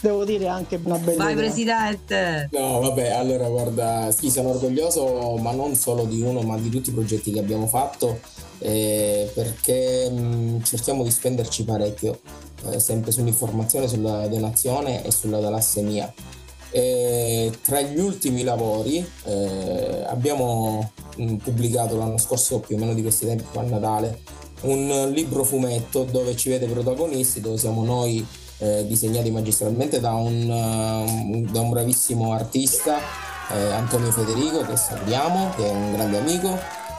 devo 0.01 0.25
dire 0.25 0.47
anche 0.47 0.79
una 0.83 0.97
bella 0.97 1.23
Vai 1.23 1.33
idea. 1.33 1.43
Presidente! 1.43 2.49
No, 2.51 2.79
vabbè, 2.79 3.09
allora 3.11 3.47
guarda, 3.49 4.11
sì, 4.11 4.29
sono 4.29 4.49
orgoglioso, 4.49 5.37
ma 5.37 5.51
non 5.51 5.75
solo 5.75 6.05
di 6.05 6.21
uno, 6.21 6.41
ma 6.41 6.57
di 6.57 6.69
tutti 6.69 6.89
i 6.89 6.93
progetti 6.93 7.31
che 7.31 7.39
abbiamo 7.39 7.67
fatto, 7.67 8.19
eh, 8.59 9.29
perché 9.33 10.09
mh, 10.09 10.63
cerchiamo 10.63 11.03
di 11.03 11.11
spenderci 11.11 11.63
parecchio, 11.63 12.19
eh, 12.69 12.79
sempre 12.79 13.11
sull'informazione, 13.11 13.87
sulla 13.87 14.27
donazione 14.27 15.03
e 15.03 15.11
sulla 15.11 15.39
talassemia. 15.39 16.11
E 16.71 17.51
tra 17.63 17.81
gli 17.81 17.99
ultimi 17.99 18.43
lavori 18.43 19.03
eh, 19.25 20.03
abbiamo 20.07 20.91
mh, 21.15 21.35
pubblicato 21.37 21.97
l'anno 21.97 22.17
scorso, 22.17 22.59
più 22.59 22.75
o 22.75 22.79
meno 22.79 22.93
di 22.93 23.01
questi 23.01 23.25
tempi, 23.25 23.57
a 23.57 23.61
Natale, 23.63 24.19
un 24.61 25.09
libro 25.13 25.43
fumetto 25.43 26.03
dove 26.03 26.35
ci 26.35 26.49
vede 26.49 26.67
protagonisti, 26.67 27.39
dove 27.39 27.57
siamo 27.57 27.83
noi 27.83 28.25
eh, 28.59 28.85
disegnati 28.87 29.31
magistralmente 29.31 29.99
da 29.99 30.13
un, 30.13 30.43
uh, 30.43 31.51
da 31.51 31.61
un 31.61 31.69
bravissimo 31.69 32.33
artista, 32.33 32.97
eh, 33.51 33.71
Antonio 33.71 34.11
Federico, 34.11 34.61
che 34.61 34.75
salutiamo, 34.75 35.51
che 35.55 35.65
è 35.65 35.71
un 35.71 35.93
grande 35.93 36.17
amico. 36.17 36.57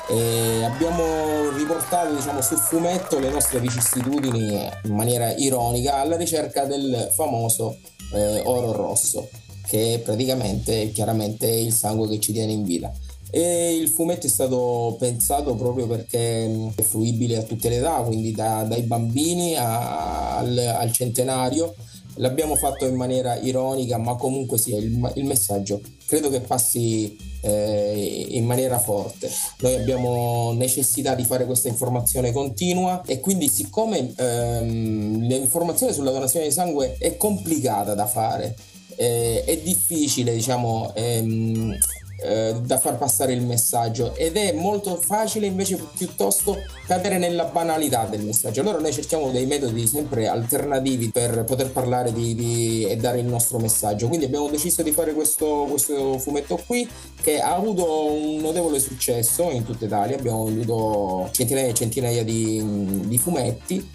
E 0.08 0.64
abbiamo 0.64 1.50
riportato 1.56 2.14
diciamo, 2.14 2.40
sul 2.40 2.58
fumetto 2.58 3.20
le 3.20 3.30
nostre 3.30 3.60
vicissitudini 3.60 4.68
in 4.84 4.94
maniera 4.94 5.32
ironica 5.36 6.00
alla 6.00 6.16
ricerca 6.16 6.64
del 6.64 7.10
famoso 7.14 7.76
eh, 8.12 8.42
oro 8.44 8.72
rosso, 8.72 9.28
che 9.68 9.94
è 9.94 9.98
praticamente 10.00 10.90
chiaramente 10.90 11.46
il 11.46 11.72
sangue 11.72 12.08
che 12.08 12.18
ci 12.18 12.32
tiene 12.32 12.50
in 12.50 12.64
vita 12.64 12.90
e 13.30 13.74
il 13.74 13.88
fumetto 13.88 14.26
è 14.26 14.30
stato 14.30 14.96
pensato 14.98 15.54
proprio 15.54 15.86
perché 15.86 16.72
è 16.74 16.82
fruibile 16.82 17.36
a 17.38 17.42
tutte 17.42 17.68
le 17.68 17.76
età, 17.76 18.02
quindi 18.02 18.32
da, 18.32 18.64
dai 18.64 18.82
bambini 18.82 19.56
a, 19.56 20.38
al, 20.38 20.56
al, 20.56 20.92
centenario. 20.92 21.74
L'abbiamo 22.16 22.56
fatto 22.56 22.86
in 22.86 22.96
maniera 22.96 23.36
ironica, 23.36 23.96
ma 23.96 24.16
comunque 24.16 24.58
sia 24.58 24.76
il, 24.76 25.12
il 25.14 25.24
messaggio 25.24 25.80
credo 26.10 26.28
che 26.28 26.40
passi 26.40 27.16
eh, 27.42 28.26
in 28.30 28.44
maniera 28.44 28.80
forte. 28.80 29.30
Noi 29.60 29.76
abbiamo 29.76 30.52
necessità 30.54 31.14
di 31.14 31.22
fare 31.22 31.46
questa 31.46 31.68
informazione 31.68 32.32
continua 32.32 33.02
e 33.06 33.20
quindi 33.20 33.48
siccome 33.48 34.12
ehm, 34.16 35.20
l'informazione 35.20 35.92
sulla 35.92 36.10
donazione 36.10 36.46
di 36.46 36.50
sangue 36.50 36.96
è 36.98 37.16
complicata 37.16 37.94
da 37.94 38.06
fare, 38.06 38.56
eh, 38.96 39.44
è 39.44 39.56
difficile 39.58 40.34
diciamo 40.34 40.92
ehm, 40.96 41.78
eh, 42.22 42.54
da 42.62 42.78
far 42.78 42.98
passare 42.98 43.32
il 43.32 43.42
messaggio 43.42 44.14
ed 44.14 44.36
è 44.36 44.52
molto 44.52 44.96
facile 44.96 45.46
invece 45.46 45.78
piuttosto 45.96 46.56
cadere 46.86 47.18
nella 47.18 47.44
banalità 47.44 48.04
del 48.04 48.22
messaggio. 48.22 48.60
Allora 48.60 48.78
noi 48.78 48.92
cerchiamo 48.92 49.30
dei 49.30 49.46
metodi 49.46 49.86
sempre 49.86 50.28
alternativi 50.28 51.10
per 51.10 51.44
poter 51.44 51.70
parlare 51.70 52.12
di, 52.12 52.34
di, 52.34 52.84
e 52.84 52.96
dare 52.96 53.20
il 53.20 53.26
nostro 53.26 53.58
messaggio. 53.58 54.08
Quindi 54.08 54.26
abbiamo 54.26 54.48
deciso 54.48 54.82
di 54.82 54.92
fare 54.92 55.12
questo, 55.12 55.66
questo 55.68 56.18
fumetto 56.18 56.60
qui 56.66 56.88
che 57.22 57.40
ha 57.40 57.54
avuto 57.54 58.12
un 58.12 58.40
notevole 58.40 58.80
successo 58.80 59.50
in 59.50 59.64
tutta 59.64 59.84
Italia. 59.84 60.16
Abbiamo 60.16 60.44
venduto 60.44 61.28
centinaia 61.32 61.68
e 61.68 61.74
centinaia 61.74 62.24
di, 62.24 62.62
di 63.06 63.18
fumetti 63.18 63.88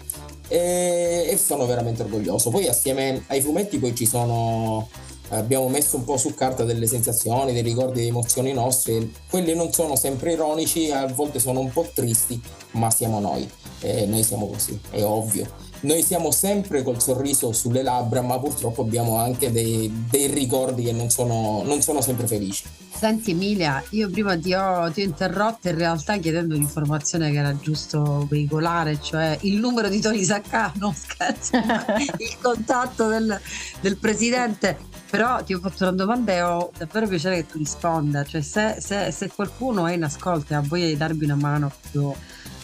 e, 0.48 1.28
e 1.30 1.36
sono 1.36 1.66
veramente 1.66 2.02
orgoglioso. 2.02 2.50
Poi 2.50 2.66
assieme 2.66 3.24
ai 3.28 3.40
fumetti 3.40 3.78
poi 3.78 3.94
ci 3.94 4.06
sono 4.06 4.88
abbiamo 5.30 5.68
messo 5.68 5.96
un 5.96 6.04
po' 6.04 6.16
su 6.16 6.34
carta 6.34 6.64
delle 6.64 6.86
sensazioni, 6.86 7.52
dei 7.52 7.62
ricordi, 7.62 7.98
delle 7.98 8.08
emozioni 8.08 8.52
nostre. 8.52 9.08
Quelli 9.28 9.54
non 9.54 9.72
sono 9.72 9.96
sempre 9.96 10.32
ironici, 10.32 10.90
a 10.90 11.06
volte 11.06 11.38
sono 11.38 11.60
un 11.60 11.70
po' 11.70 11.88
tristi, 11.92 12.40
ma 12.72 12.90
siamo 12.90 13.20
noi. 13.20 13.48
E 13.80 14.06
noi 14.06 14.22
siamo 14.22 14.46
così, 14.46 14.78
è 14.90 15.02
ovvio. 15.02 15.64
Noi 15.80 16.02
siamo 16.02 16.30
sempre 16.30 16.82
col 16.82 17.00
sorriso 17.02 17.52
sulle 17.52 17.82
labbra, 17.82 18.22
ma 18.22 18.38
purtroppo 18.38 18.80
abbiamo 18.80 19.18
anche 19.18 19.52
dei, 19.52 20.06
dei 20.10 20.26
ricordi 20.26 20.84
che 20.84 20.92
non 20.92 21.10
sono, 21.10 21.62
non 21.64 21.82
sono, 21.82 22.00
sempre 22.00 22.26
felici. 22.26 22.64
Senti 22.96 23.32
Emilia, 23.32 23.84
io 23.90 24.08
prima 24.08 24.38
ti 24.38 24.54
ho, 24.54 24.90
ti 24.90 25.02
ho 25.02 25.04
interrotto 25.04 25.68
in 25.68 25.76
realtà 25.76 26.16
chiedendo 26.16 26.54
l'informazione 26.54 27.30
che 27.30 27.36
era 27.36 27.54
giusto 27.58 28.26
veicolare, 28.28 28.98
cioè 29.02 29.36
il 29.42 29.58
numero 29.58 29.90
di 29.90 30.00
Tony 30.00 30.24
Saccano, 30.24 30.94
scherzo, 30.96 31.56
il 31.56 32.36
contatto 32.40 33.06
del, 33.08 33.38
del 33.82 33.98
presidente 33.98 34.78
però 35.08 35.42
ti 35.42 35.54
ho 35.54 35.60
fatto 35.60 35.84
una 35.84 35.92
domanda 35.92 36.32
e 36.32 36.42
ho 36.42 36.70
davvero 36.76 37.06
piacere 37.06 37.36
che 37.36 37.46
tu 37.46 37.58
risponda, 37.58 38.24
cioè 38.24 38.40
se, 38.40 38.76
se, 38.80 39.10
se 39.10 39.30
qualcuno 39.34 39.86
è 39.86 39.92
in 39.92 40.04
ascolto 40.04 40.52
e 40.52 40.56
ha 40.56 40.60
voglia 40.60 40.86
di 40.86 40.96
darvi 40.96 41.24
una 41.24 41.36
mano, 41.36 41.72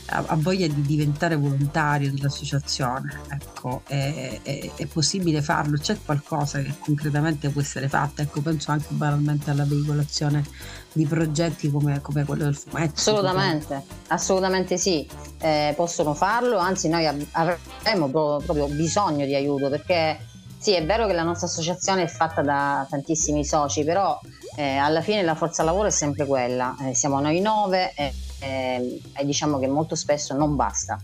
ha, 0.06 0.24
ha 0.26 0.36
voglia 0.36 0.66
di 0.66 0.82
diventare 0.82 1.36
volontario 1.36 2.10
dell'associazione, 2.10 3.20
ecco, 3.28 3.82
è, 3.86 4.40
è, 4.42 4.70
è, 4.74 4.86
possibile 4.86 5.40
farlo, 5.40 5.78
c'è 5.78 5.96
qualcosa 6.04 6.60
che 6.60 6.74
concretamente 6.78 7.48
può 7.50 7.60
essere 7.60 7.88
fatto, 7.88 8.22
ecco, 8.22 8.40
penso 8.40 8.72
anche 8.72 8.88
banalmente 8.90 9.50
alla 9.50 9.64
veicolazione 9.64 10.44
di 10.92 11.06
progetti 11.06 11.70
come, 11.70 12.00
come 12.00 12.24
quello 12.24 12.44
del 12.44 12.56
fumetto. 12.56 12.94
Assolutamente, 12.96 13.82
assolutamente 14.08 14.76
sì, 14.76 15.06
eh, 15.38 15.72
possono 15.76 16.12
farlo, 16.12 16.58
anzi 16.58 16.88
noi 16.88 17.06
avremo 17.32 18.08
proprio 18.08 18.66
bisogno 18.66 19.24
di 19.24 19.34
aiuto 19.34 19.70
perché 19.70 20.30
sì, 20.62 20.74
è 20.74 20.86
vero 20.86 21.08
che 21.08 21.12
la 21.12 21.24
nostra 21.24 21.48
associazione 21.48 22.04
è 22.04 22.06
fatta 22.06 22.40
da 22.40 22.86
tantissimi 22.88 23.44
soci, 23.44 23.82
però 23.82 24.16
eh, 24.54 24.76
alla 24.76 25.00
fine 25.00 25.22
la 25.22 25.34
forza 25.34 25.64
lavoro 25.64 25.88
è 25.88 25.90
sempre 25.90 26.24
quella. 26.24 26.76
Eh, 26.86 26.94
siamo 26.94 27.18
noi 27.18 27.40
nove 27.40 27.92
e, 27.96 28.12
e, 28.38 29.00
e 29.12 29.24
diciamo 29.24 29.58
che 29.58 29.66
molto 29.66 29.96
spesso 29.96 30.34
non 30.34 30.54
basta. 30.54 31.00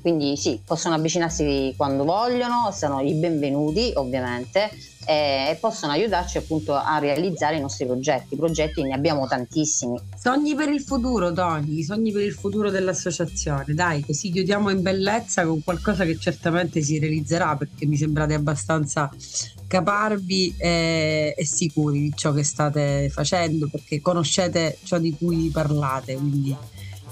Quindi 0.00 0.36
sì, 0.36 0.62
possono 0.64 0.94
avvicinarsi 0.94 1.74
quando 1.76 2.04
vogliono, 2.04 2.70
sono 2.72 3.00
i 3.00 3.14
benvenuti 3.14 3.90
ovviamente 3.96 4.70
e 5.06 5.56
possono 5.60 5.92
aiutarci 5.92 6.38
appunto 6.38 6.74
a 6.74 6.98
realizzare 6.98 7.56
i 7.56 7.60
nostri 7.60 7.86
progetti. 7.86 8.36
Progetti 8.36 8.82
ne 8.82 8.94
abbiamo 8.94 9.26
tantissimi. 9.26 9.98
Sogni 10.16 10.54
per 10.54 10.68
il 10.68 10.80
futuro, 10.80 11.32
Tony, 11.32 11.82
sogni 11.82 12.12
per 12.12 12.22
il 12.22 12.32
futuro 12.32 12.70
dell'associazione. 12.70 13.64
Dai, 13.74 14.04
così 14.04 14.30
chiudiamo 14.30 14.70
in 14.70 14.82
bellezza 14.82 15.44
con 15.46 15.62
qualcosa 15.62 16.04
che 16.04 16.18
certamente 16.18 16.82
si 16.82 16.98
realizzerà 16.98 17.56
perché 17.56 17.86
mi 17.86 17.96
sembrate 17.96 18.34
abbastanza 18.34 19.10
caparbi 19.66 20.54
e, 20.58 21.34
e 21.36 21.46
sicuri 21.46 22.00
di 22.00 22.12
ciò 22.14 22.32
che 22.32 22.42
state 22.42 23.08
facendo 23.08 23.68
perché 23.68 24.00
conoscete 24.00 24.78
ciò 24.82 24.98
di 24.98 25.14
cui 25.16 25.50
parlate. 25.50 26.14
Quindi 26.14 26.56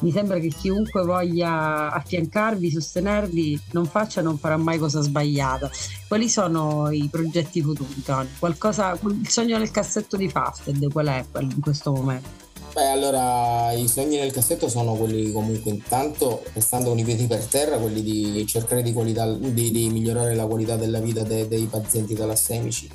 mi 0.00 0.10
sembra 0.10 0.38
che 0.38 0.48
chiunque 0.48 1.02
voglia 1.02 1.90
affiancarvi, 1.92 2.70
sostenervi, 2.70 3.60
non 3.72 3.86
faccia 3.86 4.22
non 4.22 4.38
farà 4.38 4.56
mai 4.56 4.78
cosa 4.78 5.00
sbagliata. 5.00 5.70
Quali 6.06 6.28
sono 6.28 6.90
i 6.90 7.08
progetti 7.10 7.62
futuri, 7.62 8.02
Tony? 8.02 8.28
Qualcosa, 8.38 8.98
il 9.02 9.28
sogno 9.28 9.58
nel 9.58 9.70
cassetto 9.70 10.16
di 10.16 10.28
Fasted, 10.28 10.90
qual 10.92 11.06
è 11.06 11.24
in 11.40 11.60
questo 11.60 11.92
momento? 11.92 12.46
Beh, 12.72 12.86
allora 12.90 13.72
i 13.72 13.88
sogni 13.88 14.18
nel 14.18 14.30
cassetto 14.30 14.68
sono 14.68 14.94
quelli 14.94 15.32
comunque 15.32 15.70
intanto, 15.70 16.44
restando 16.52 16.90
con 16.90 16.98
i 16.98 17.02
piedi 17.02 17.26
per 17.26 17.44
terra, 17.44 17.76
quelli 17.78 18.02
di 18.02 18.46
cercare 18.46 18.82
di, 18.82 18.92
qualità, 18.92 19.32
di, 19.32 19.70
di 19.70 19.88
migliorare 19.88 20.34
la 20.34 20.46
qualità 20.46 20.76
della 20.76 21.00
vita 21.00 21.22
de, 21.22 21.48
dei 21.48 21.64
pazienti 21.64 22.14
talassemici. 22.14 22.88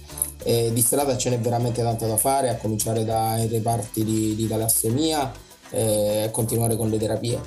E 0.43 0.71
di 0.73 0.81
strada 0.81 1.17
ce 1.17 1.31
n'è 1.31 1.39
veramente 1.39 1.81
tanto 1.81 2.07
da 2.07 2.17
fare, 2.17 2.49
a 2.49 2.55
cominciare 2.55 3.03
dai 3.03 3.47
reparti 3.47 4.05
di, 4.05 4.35
di 4.35 4.47
talassemia, 4.47 5.31
e 5.73 6.29
continuare 6.31 6.77
con 6.77 6.89
le 6.89 6.97
terapie. 6.97 7.41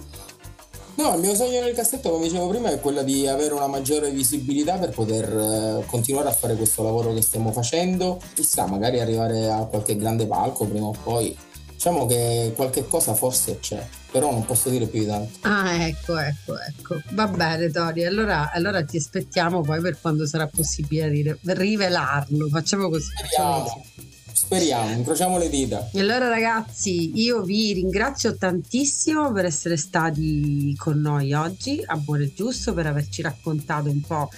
No, 0.97 1.15
il 1.15 1.21
mio 1.21 1.35
sogno 1.35 1.61
nel 1.61 1.75
cassetto, 1.75 2.11
come 2.11 2.25
dicevo 2.27 2.49
prima, 2.49 2.71
è 2.71 2.81
quello 2.81 3.03
di 3.03 3.27
avere 3.27 3.53
una 3.53 3.67
maggiore 3.67 4.11
visibilità 4.11 4.79
per 4.79 4.91
poter 4.91 5.25
eh, 5.25 5.85
continuare 5.87 6.29
a 6.29 6.33
fare 6.33 6.57
questo 6.57 6.83
lavoro 6.83 7.13
che 7.13 7.21
stiamo 7.21 7.53
facendo. 7.53 8.19
Chissà, 8.35 8.67
magari 8.67 8.99
arrivare 8.99 9.51
a 9.51 9.67
qualche 9.67 9.97
grande 9.97 10.27
palco 10.27 10.65
prima 10.65 10.87
o 10.87 10.97
poi. 11.03 11.37
Diciamo 11.71 12.07
che 12.07 12.55
qualche 12.57 12.89
cosa 12.89 13.13
forse 13.13 13.59
c'è, 13.61 13.87
però 14.11 14.31
non 14.31 14.47
posso 14.47 14.71
dire 14.71 14.87
più 14.87 15.01
di 15.01 15.07
tanto. 15.07 15.39
Ah, 15.43 15.85
ecco, 15.85 16.17
ecco, 16.17 16.59
ecco. 16.59 17.03
Va 17.11 17.27
bene, 17.29 17.71
Tori. 17.71 18.07
Allora, 18.07 18.51
allora 18.51 18.83
ti 18.83 18.97
aspettiamo 18.97 19.61
poi 19.61 19.83
per 19.83 19.99
quando 20.01 20.27
sarà 20.27 20.47
possibile 20.47 21.39
rivelarlo. 21.43 22.49
Facciamo 22.49 22.89
così. 22.89 23.11
Speriamo. 23.15 23.59
Facciamo 23.59 23.83
così. 23.83 23.96
Speriamo, 24.37 24.91
incrociamo 24.91 25.39
le 25.39 25.49
dita. 25.49 25.89
E 25.93 26.01
allora 26.01 26.29
ragazzi, 26.29 27.19
io 27.19 27.41
vi 27.41 27.73
ringrazio 27.73 28.37
tantissimo 28.37 29.33
per 29.33 29.47
essere 29.47 29.79
stati 29.79 30.75
con 30.77 31.01
noi 31.01 31.33
oggi 31.33 31.83
a 31.85 31.97
Buono 31.97 32.25
e 32.25 32.33
Giusto, 32.35 32.75
per 32.75 32.87
averci 32.87 33.23
raccontato 33.23 33.89
un 33.89 34.03
po' 34.03 34.29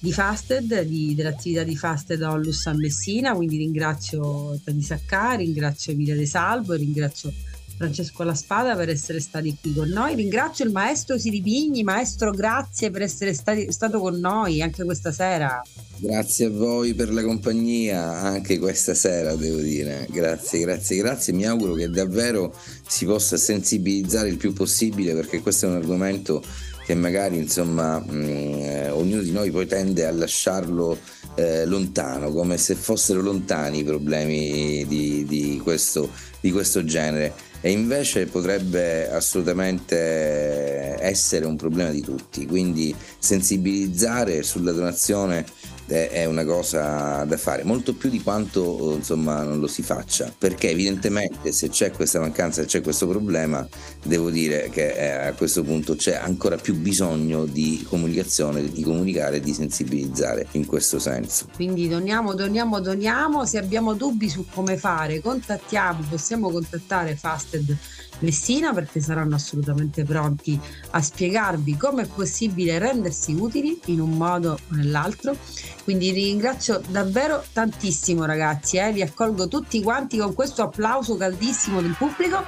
di 0.00 0.12
Fasted, 0.12 0.82
di, 0.82 1.14
dell'attività 1.14 1.62
di 1.62 1.76
Fasted 1.76 2.20
Onlus 2.22 2.66
a 2.66 2.74
Messina, 2.74 3.34
quindi 3.34 3.56
ringrazio 3.58 4.60
Tani 4.64 4.82
Saccari, 4.82 5.44
ringrazio 5.44 5.92
Emilia 5.92 6.16
De 6.16 6.26
Salvo, 6.26 6.74
ringrazio 6.74 7.32
Francesco 7.76 8.22
La 8.22 8.34
Spada 8.34 8.74
per 8.74 8.88
essere 8.88 9.20
stati 9.20 9.56
qui 9.60 9.74
con 9.74 9.88
noi. 9.88 10.14
Ringrazio 10.14 10.64
il 10.64 10.72
maestro 10.72 11.18
Siripigni, 11.18 11.82
maestro 11.82 12.30
grazie 12.30 12.90
per 12.90 13.02
essere 13.02 13.34
stati, 13.34 13.70
stato 13.70 14.00
con 14.00 14.18
noi 14.18 14.62
anche 14.62 14.84
questa 14.84 15.12
sera. 15.12 15.60
Grazie 15.98 16.46
a 16.46 16.50
voi 16.50 16.94
per 16.94 17.12
la 17.12 17.22
compagnia 17.22 18.02
anche 18.02 18.58
questa 18.58 18.94
sera, 18.94 19.34
devo 19.34 19.58
dire. 19.58 20.06
Grazie, 20.10 20.60
grazie, 20.60 20.96
grazie. 20.96 21.32
Mi 21.32 21.46
auguro 21.46 21.74
che 21.74 21.88
davvero 21.90 22.54
si 22.86 23.04
possa 23.04 23.36
sensibilizzare 23.36 24.28
il 24.28 24.36
più 24.36 24.52
possibile 24.52 25.14
perché 25.14 25.40
questo 25.40 25.66
è 25.66 25.68
un 25.68 25.76
argomento 25.76 26.42
che 26.86 26.94
magari 26.94 27.36
insomma 27.36 27.98
mh, 27.98 28.22
eh, 28.22 28.90
ognuno 28.90 29.20
di 29.20 29.32
noi 29.32 29.50
poi 29.50 29.66
tende 29.66 30.06
a 30.06 30.12
lasciarlo 30.12 30.96
eh, 31.34 31.66
lontano, 31.66 32.30
come 32.30 32.56
se 32.56 32.76
fossero 32.76 33.20
lontani 33.20 33.80
i 33.80 33.84
problemi 33.84 34.84
di, 34.86 35.24
di, 35.26 35.60
questo, 35.62 36.10
di 36.40 36.52
questo 36.52 36.84
genere 36.84 37.34
e 37.66 37.72
invece 37.72 38.26
potrebbe 38.26 39.10
assolutamente 39.10 40.96
essere 41.00 41.46
un 41.46 41.56
problema 41.56 41.90
di 41.90 42.00
tutti, 42.00 42.46
quindi 42.46 42.94
sensibilizzare 43.18 44.44
sulla 44.44 44.70
donazione 44.70 45.44
è 45.86 46.24
una 46.24 46.44
cosa 46.44 47.24
da 47.24 47.36
fare, 47.36 47.62
molto 47.64 47.94
più 47.94 48.10
di 48.10 48.22
quanto 48.22 48.94
insomma 48.96 49.42
non 49.42 49.60
lo 49.60 49.66
si 49.66 49.82
faccia, 49.82 50.32
perché 50.36 50.70
evidentemente 50.70 51.52
se 51.52 51.68
c'è 51.68 51.90
questa 51.90 52.20
mancanza, 52.20 52.62
se 52.62 52.66
c'è 52.66 52.80
questo 52.80 53.06
problema, 53.06 53.66
devo 54.04 54.30
dire 54.30 54.68
che 54.70 54.92
eh, 54.92 55.28
a 55.28 55.32
questo 55.32 55.62
punto 55.62 55.94
c'è 55.94 56.14
ancora 56.14 56.56
più 56.56 56.74
bisogno 56.74 57.44
di 57.44 57.84
comunicazione, 57.88 58.70
di 58.70 58.82
comunicare, 58.82 59.40
di 59.40 59.52
sensibilizzare 59.52 60.46
in 60.52 60.66
questo 60.66 60.98
senso. 60.98 61.46
Quindi 61.54 61.88
doniamo, 61.88 62.34
doniamo, 62.34 62.80
doniamo, 62.80 63.44
se 63.44 63.58
abbiamo 63.58 63.94
dubbi 63.94 64.28
su 64.28 64.46
come 64.52 64.76
fare, 64.76 65.20
contattiamo, 65.20 66.04
possiamo 66.08 66.50
contattare 66.50 67.16
Fasted 67.16 67.76
Messina 68.20 68.72
perché 68.72 69.00
saranno 69.00 69.34
assolutamente 69.34 70.04
pronti 70.04 70.58
a 70.90 71.02
spiegarvi 71.02 71.76
come 71.76 72.02
è 72.02 72.06
possibile 72.06 72.78
rendersi 72.78 73.32
utili 73.32 73.80
in 73.86 74.00
un 74.00 74.10
modo 74.10 74.52
o 74.52 74.58
nell'altro. 74.68 75.36
Quindi 75.84 76.10
ringrazio 76.10 76.80
davvero 76.88 77.44
tantissimo 77.52 78.24
ragazzi, 78.24 78.78
eh? 78.78 78.92
vi 78.92 79.02
accolgo 79.02 79.46
tutti 79.46 79.82
quanti 79.82 80.18
con 80.18 80.34
questo 80.34 80.62
applauso 80.62 81.16
caldissimo 81.16 81.80
del 81.80 81.94
pubblico. 81.96 82.42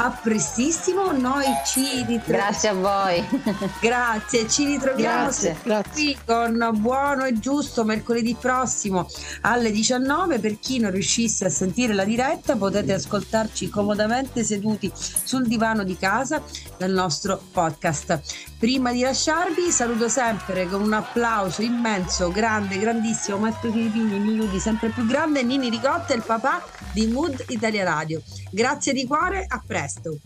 A 0.00 0.10
prestissimo, 0.22 1.10
noi 1.12 1.44
ci 1.66 2.04
ritroviamo. 2.06 2.24
Grazie 2.26 2.68
a 2.68 2.74
voi. 2.74 3.24
Grazie, 3.80 4.48
ci 4.48 4.64
ritroviamo 4.64 5.30
Grazie, 5.62 5.84
qui 5.92 6.16
con 6.24 6.70
Buono 6.78 7.24
e 7.24 7.38
Giusto 7.38 7.84
mercoledì 7.84 8.36
prossimo 8.40 9.06
alle 9.42 9.70
19. 9.70 10.38
Per 10.38 10.58
chi 10.58 10.78
non 10.78 10.90
riuscisse 10.90 11.46
a 11.46 11.50
sentire 11.50 11.92
la 11.92 12.04
diretta 12.04 12.56
potete 12.56 12.92
ascoltarci 12.92 13.68
comodamente 13.68 14.44
seduti 14.44 14.90
sul 15.24 15.46
divano 15.46 15.84
di 15.84 15.96
casa 15.96 16.42
dal 16.76 16.90
nostro 16.90 17.40
podcast. 17.52 18.20
Prima 18.58 18.92
di 18.92 19.00
lasciarvi 19.00 19.70
saluto 19.70 20.08
sempre 20.08 20.68
con 20.68 20.82
un 20.82 20.92
applauso 20.92 21.62
immenso, 21.62 22.30
grande, 22.30 22.78
grandissimo 22.78 23.38
Maestro 23.38 23.70
Filippini, 23.70 24.18
Nini 24.18 24.58
sempre 24.58 24.88
più 24.88 25.06
grande, 25.06 25.42
Nini 25.42 25.70
Ricotta, 25.70 26.14
il 26.14 26.22
papà 26.24 26.62
di 26.92 27.06
Mood 27.06 27.44
Italia 27.48 27.84
Radio. 27.84 28.22
Grazie 28.50 28.92
di 28.92 29.06
cuore, 29.06 29.44
a 29.46 29.62
presto. 29.64 30.18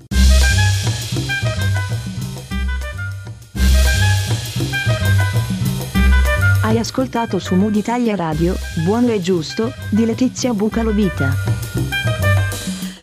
Hai 6.63 6.79
ascoltato 6.79 7.39
su 7.39 7.55
Mood 7.55 7.75
Italia 7.75 8.17
Radio, 8.17 8.57
Buono 8.85 9.11
e 9.11 9.21
Giusto, 9.21 9.75
di 9.91 10.07
Letizia 10.07 10.55
Bucalovita. 10.55 11.72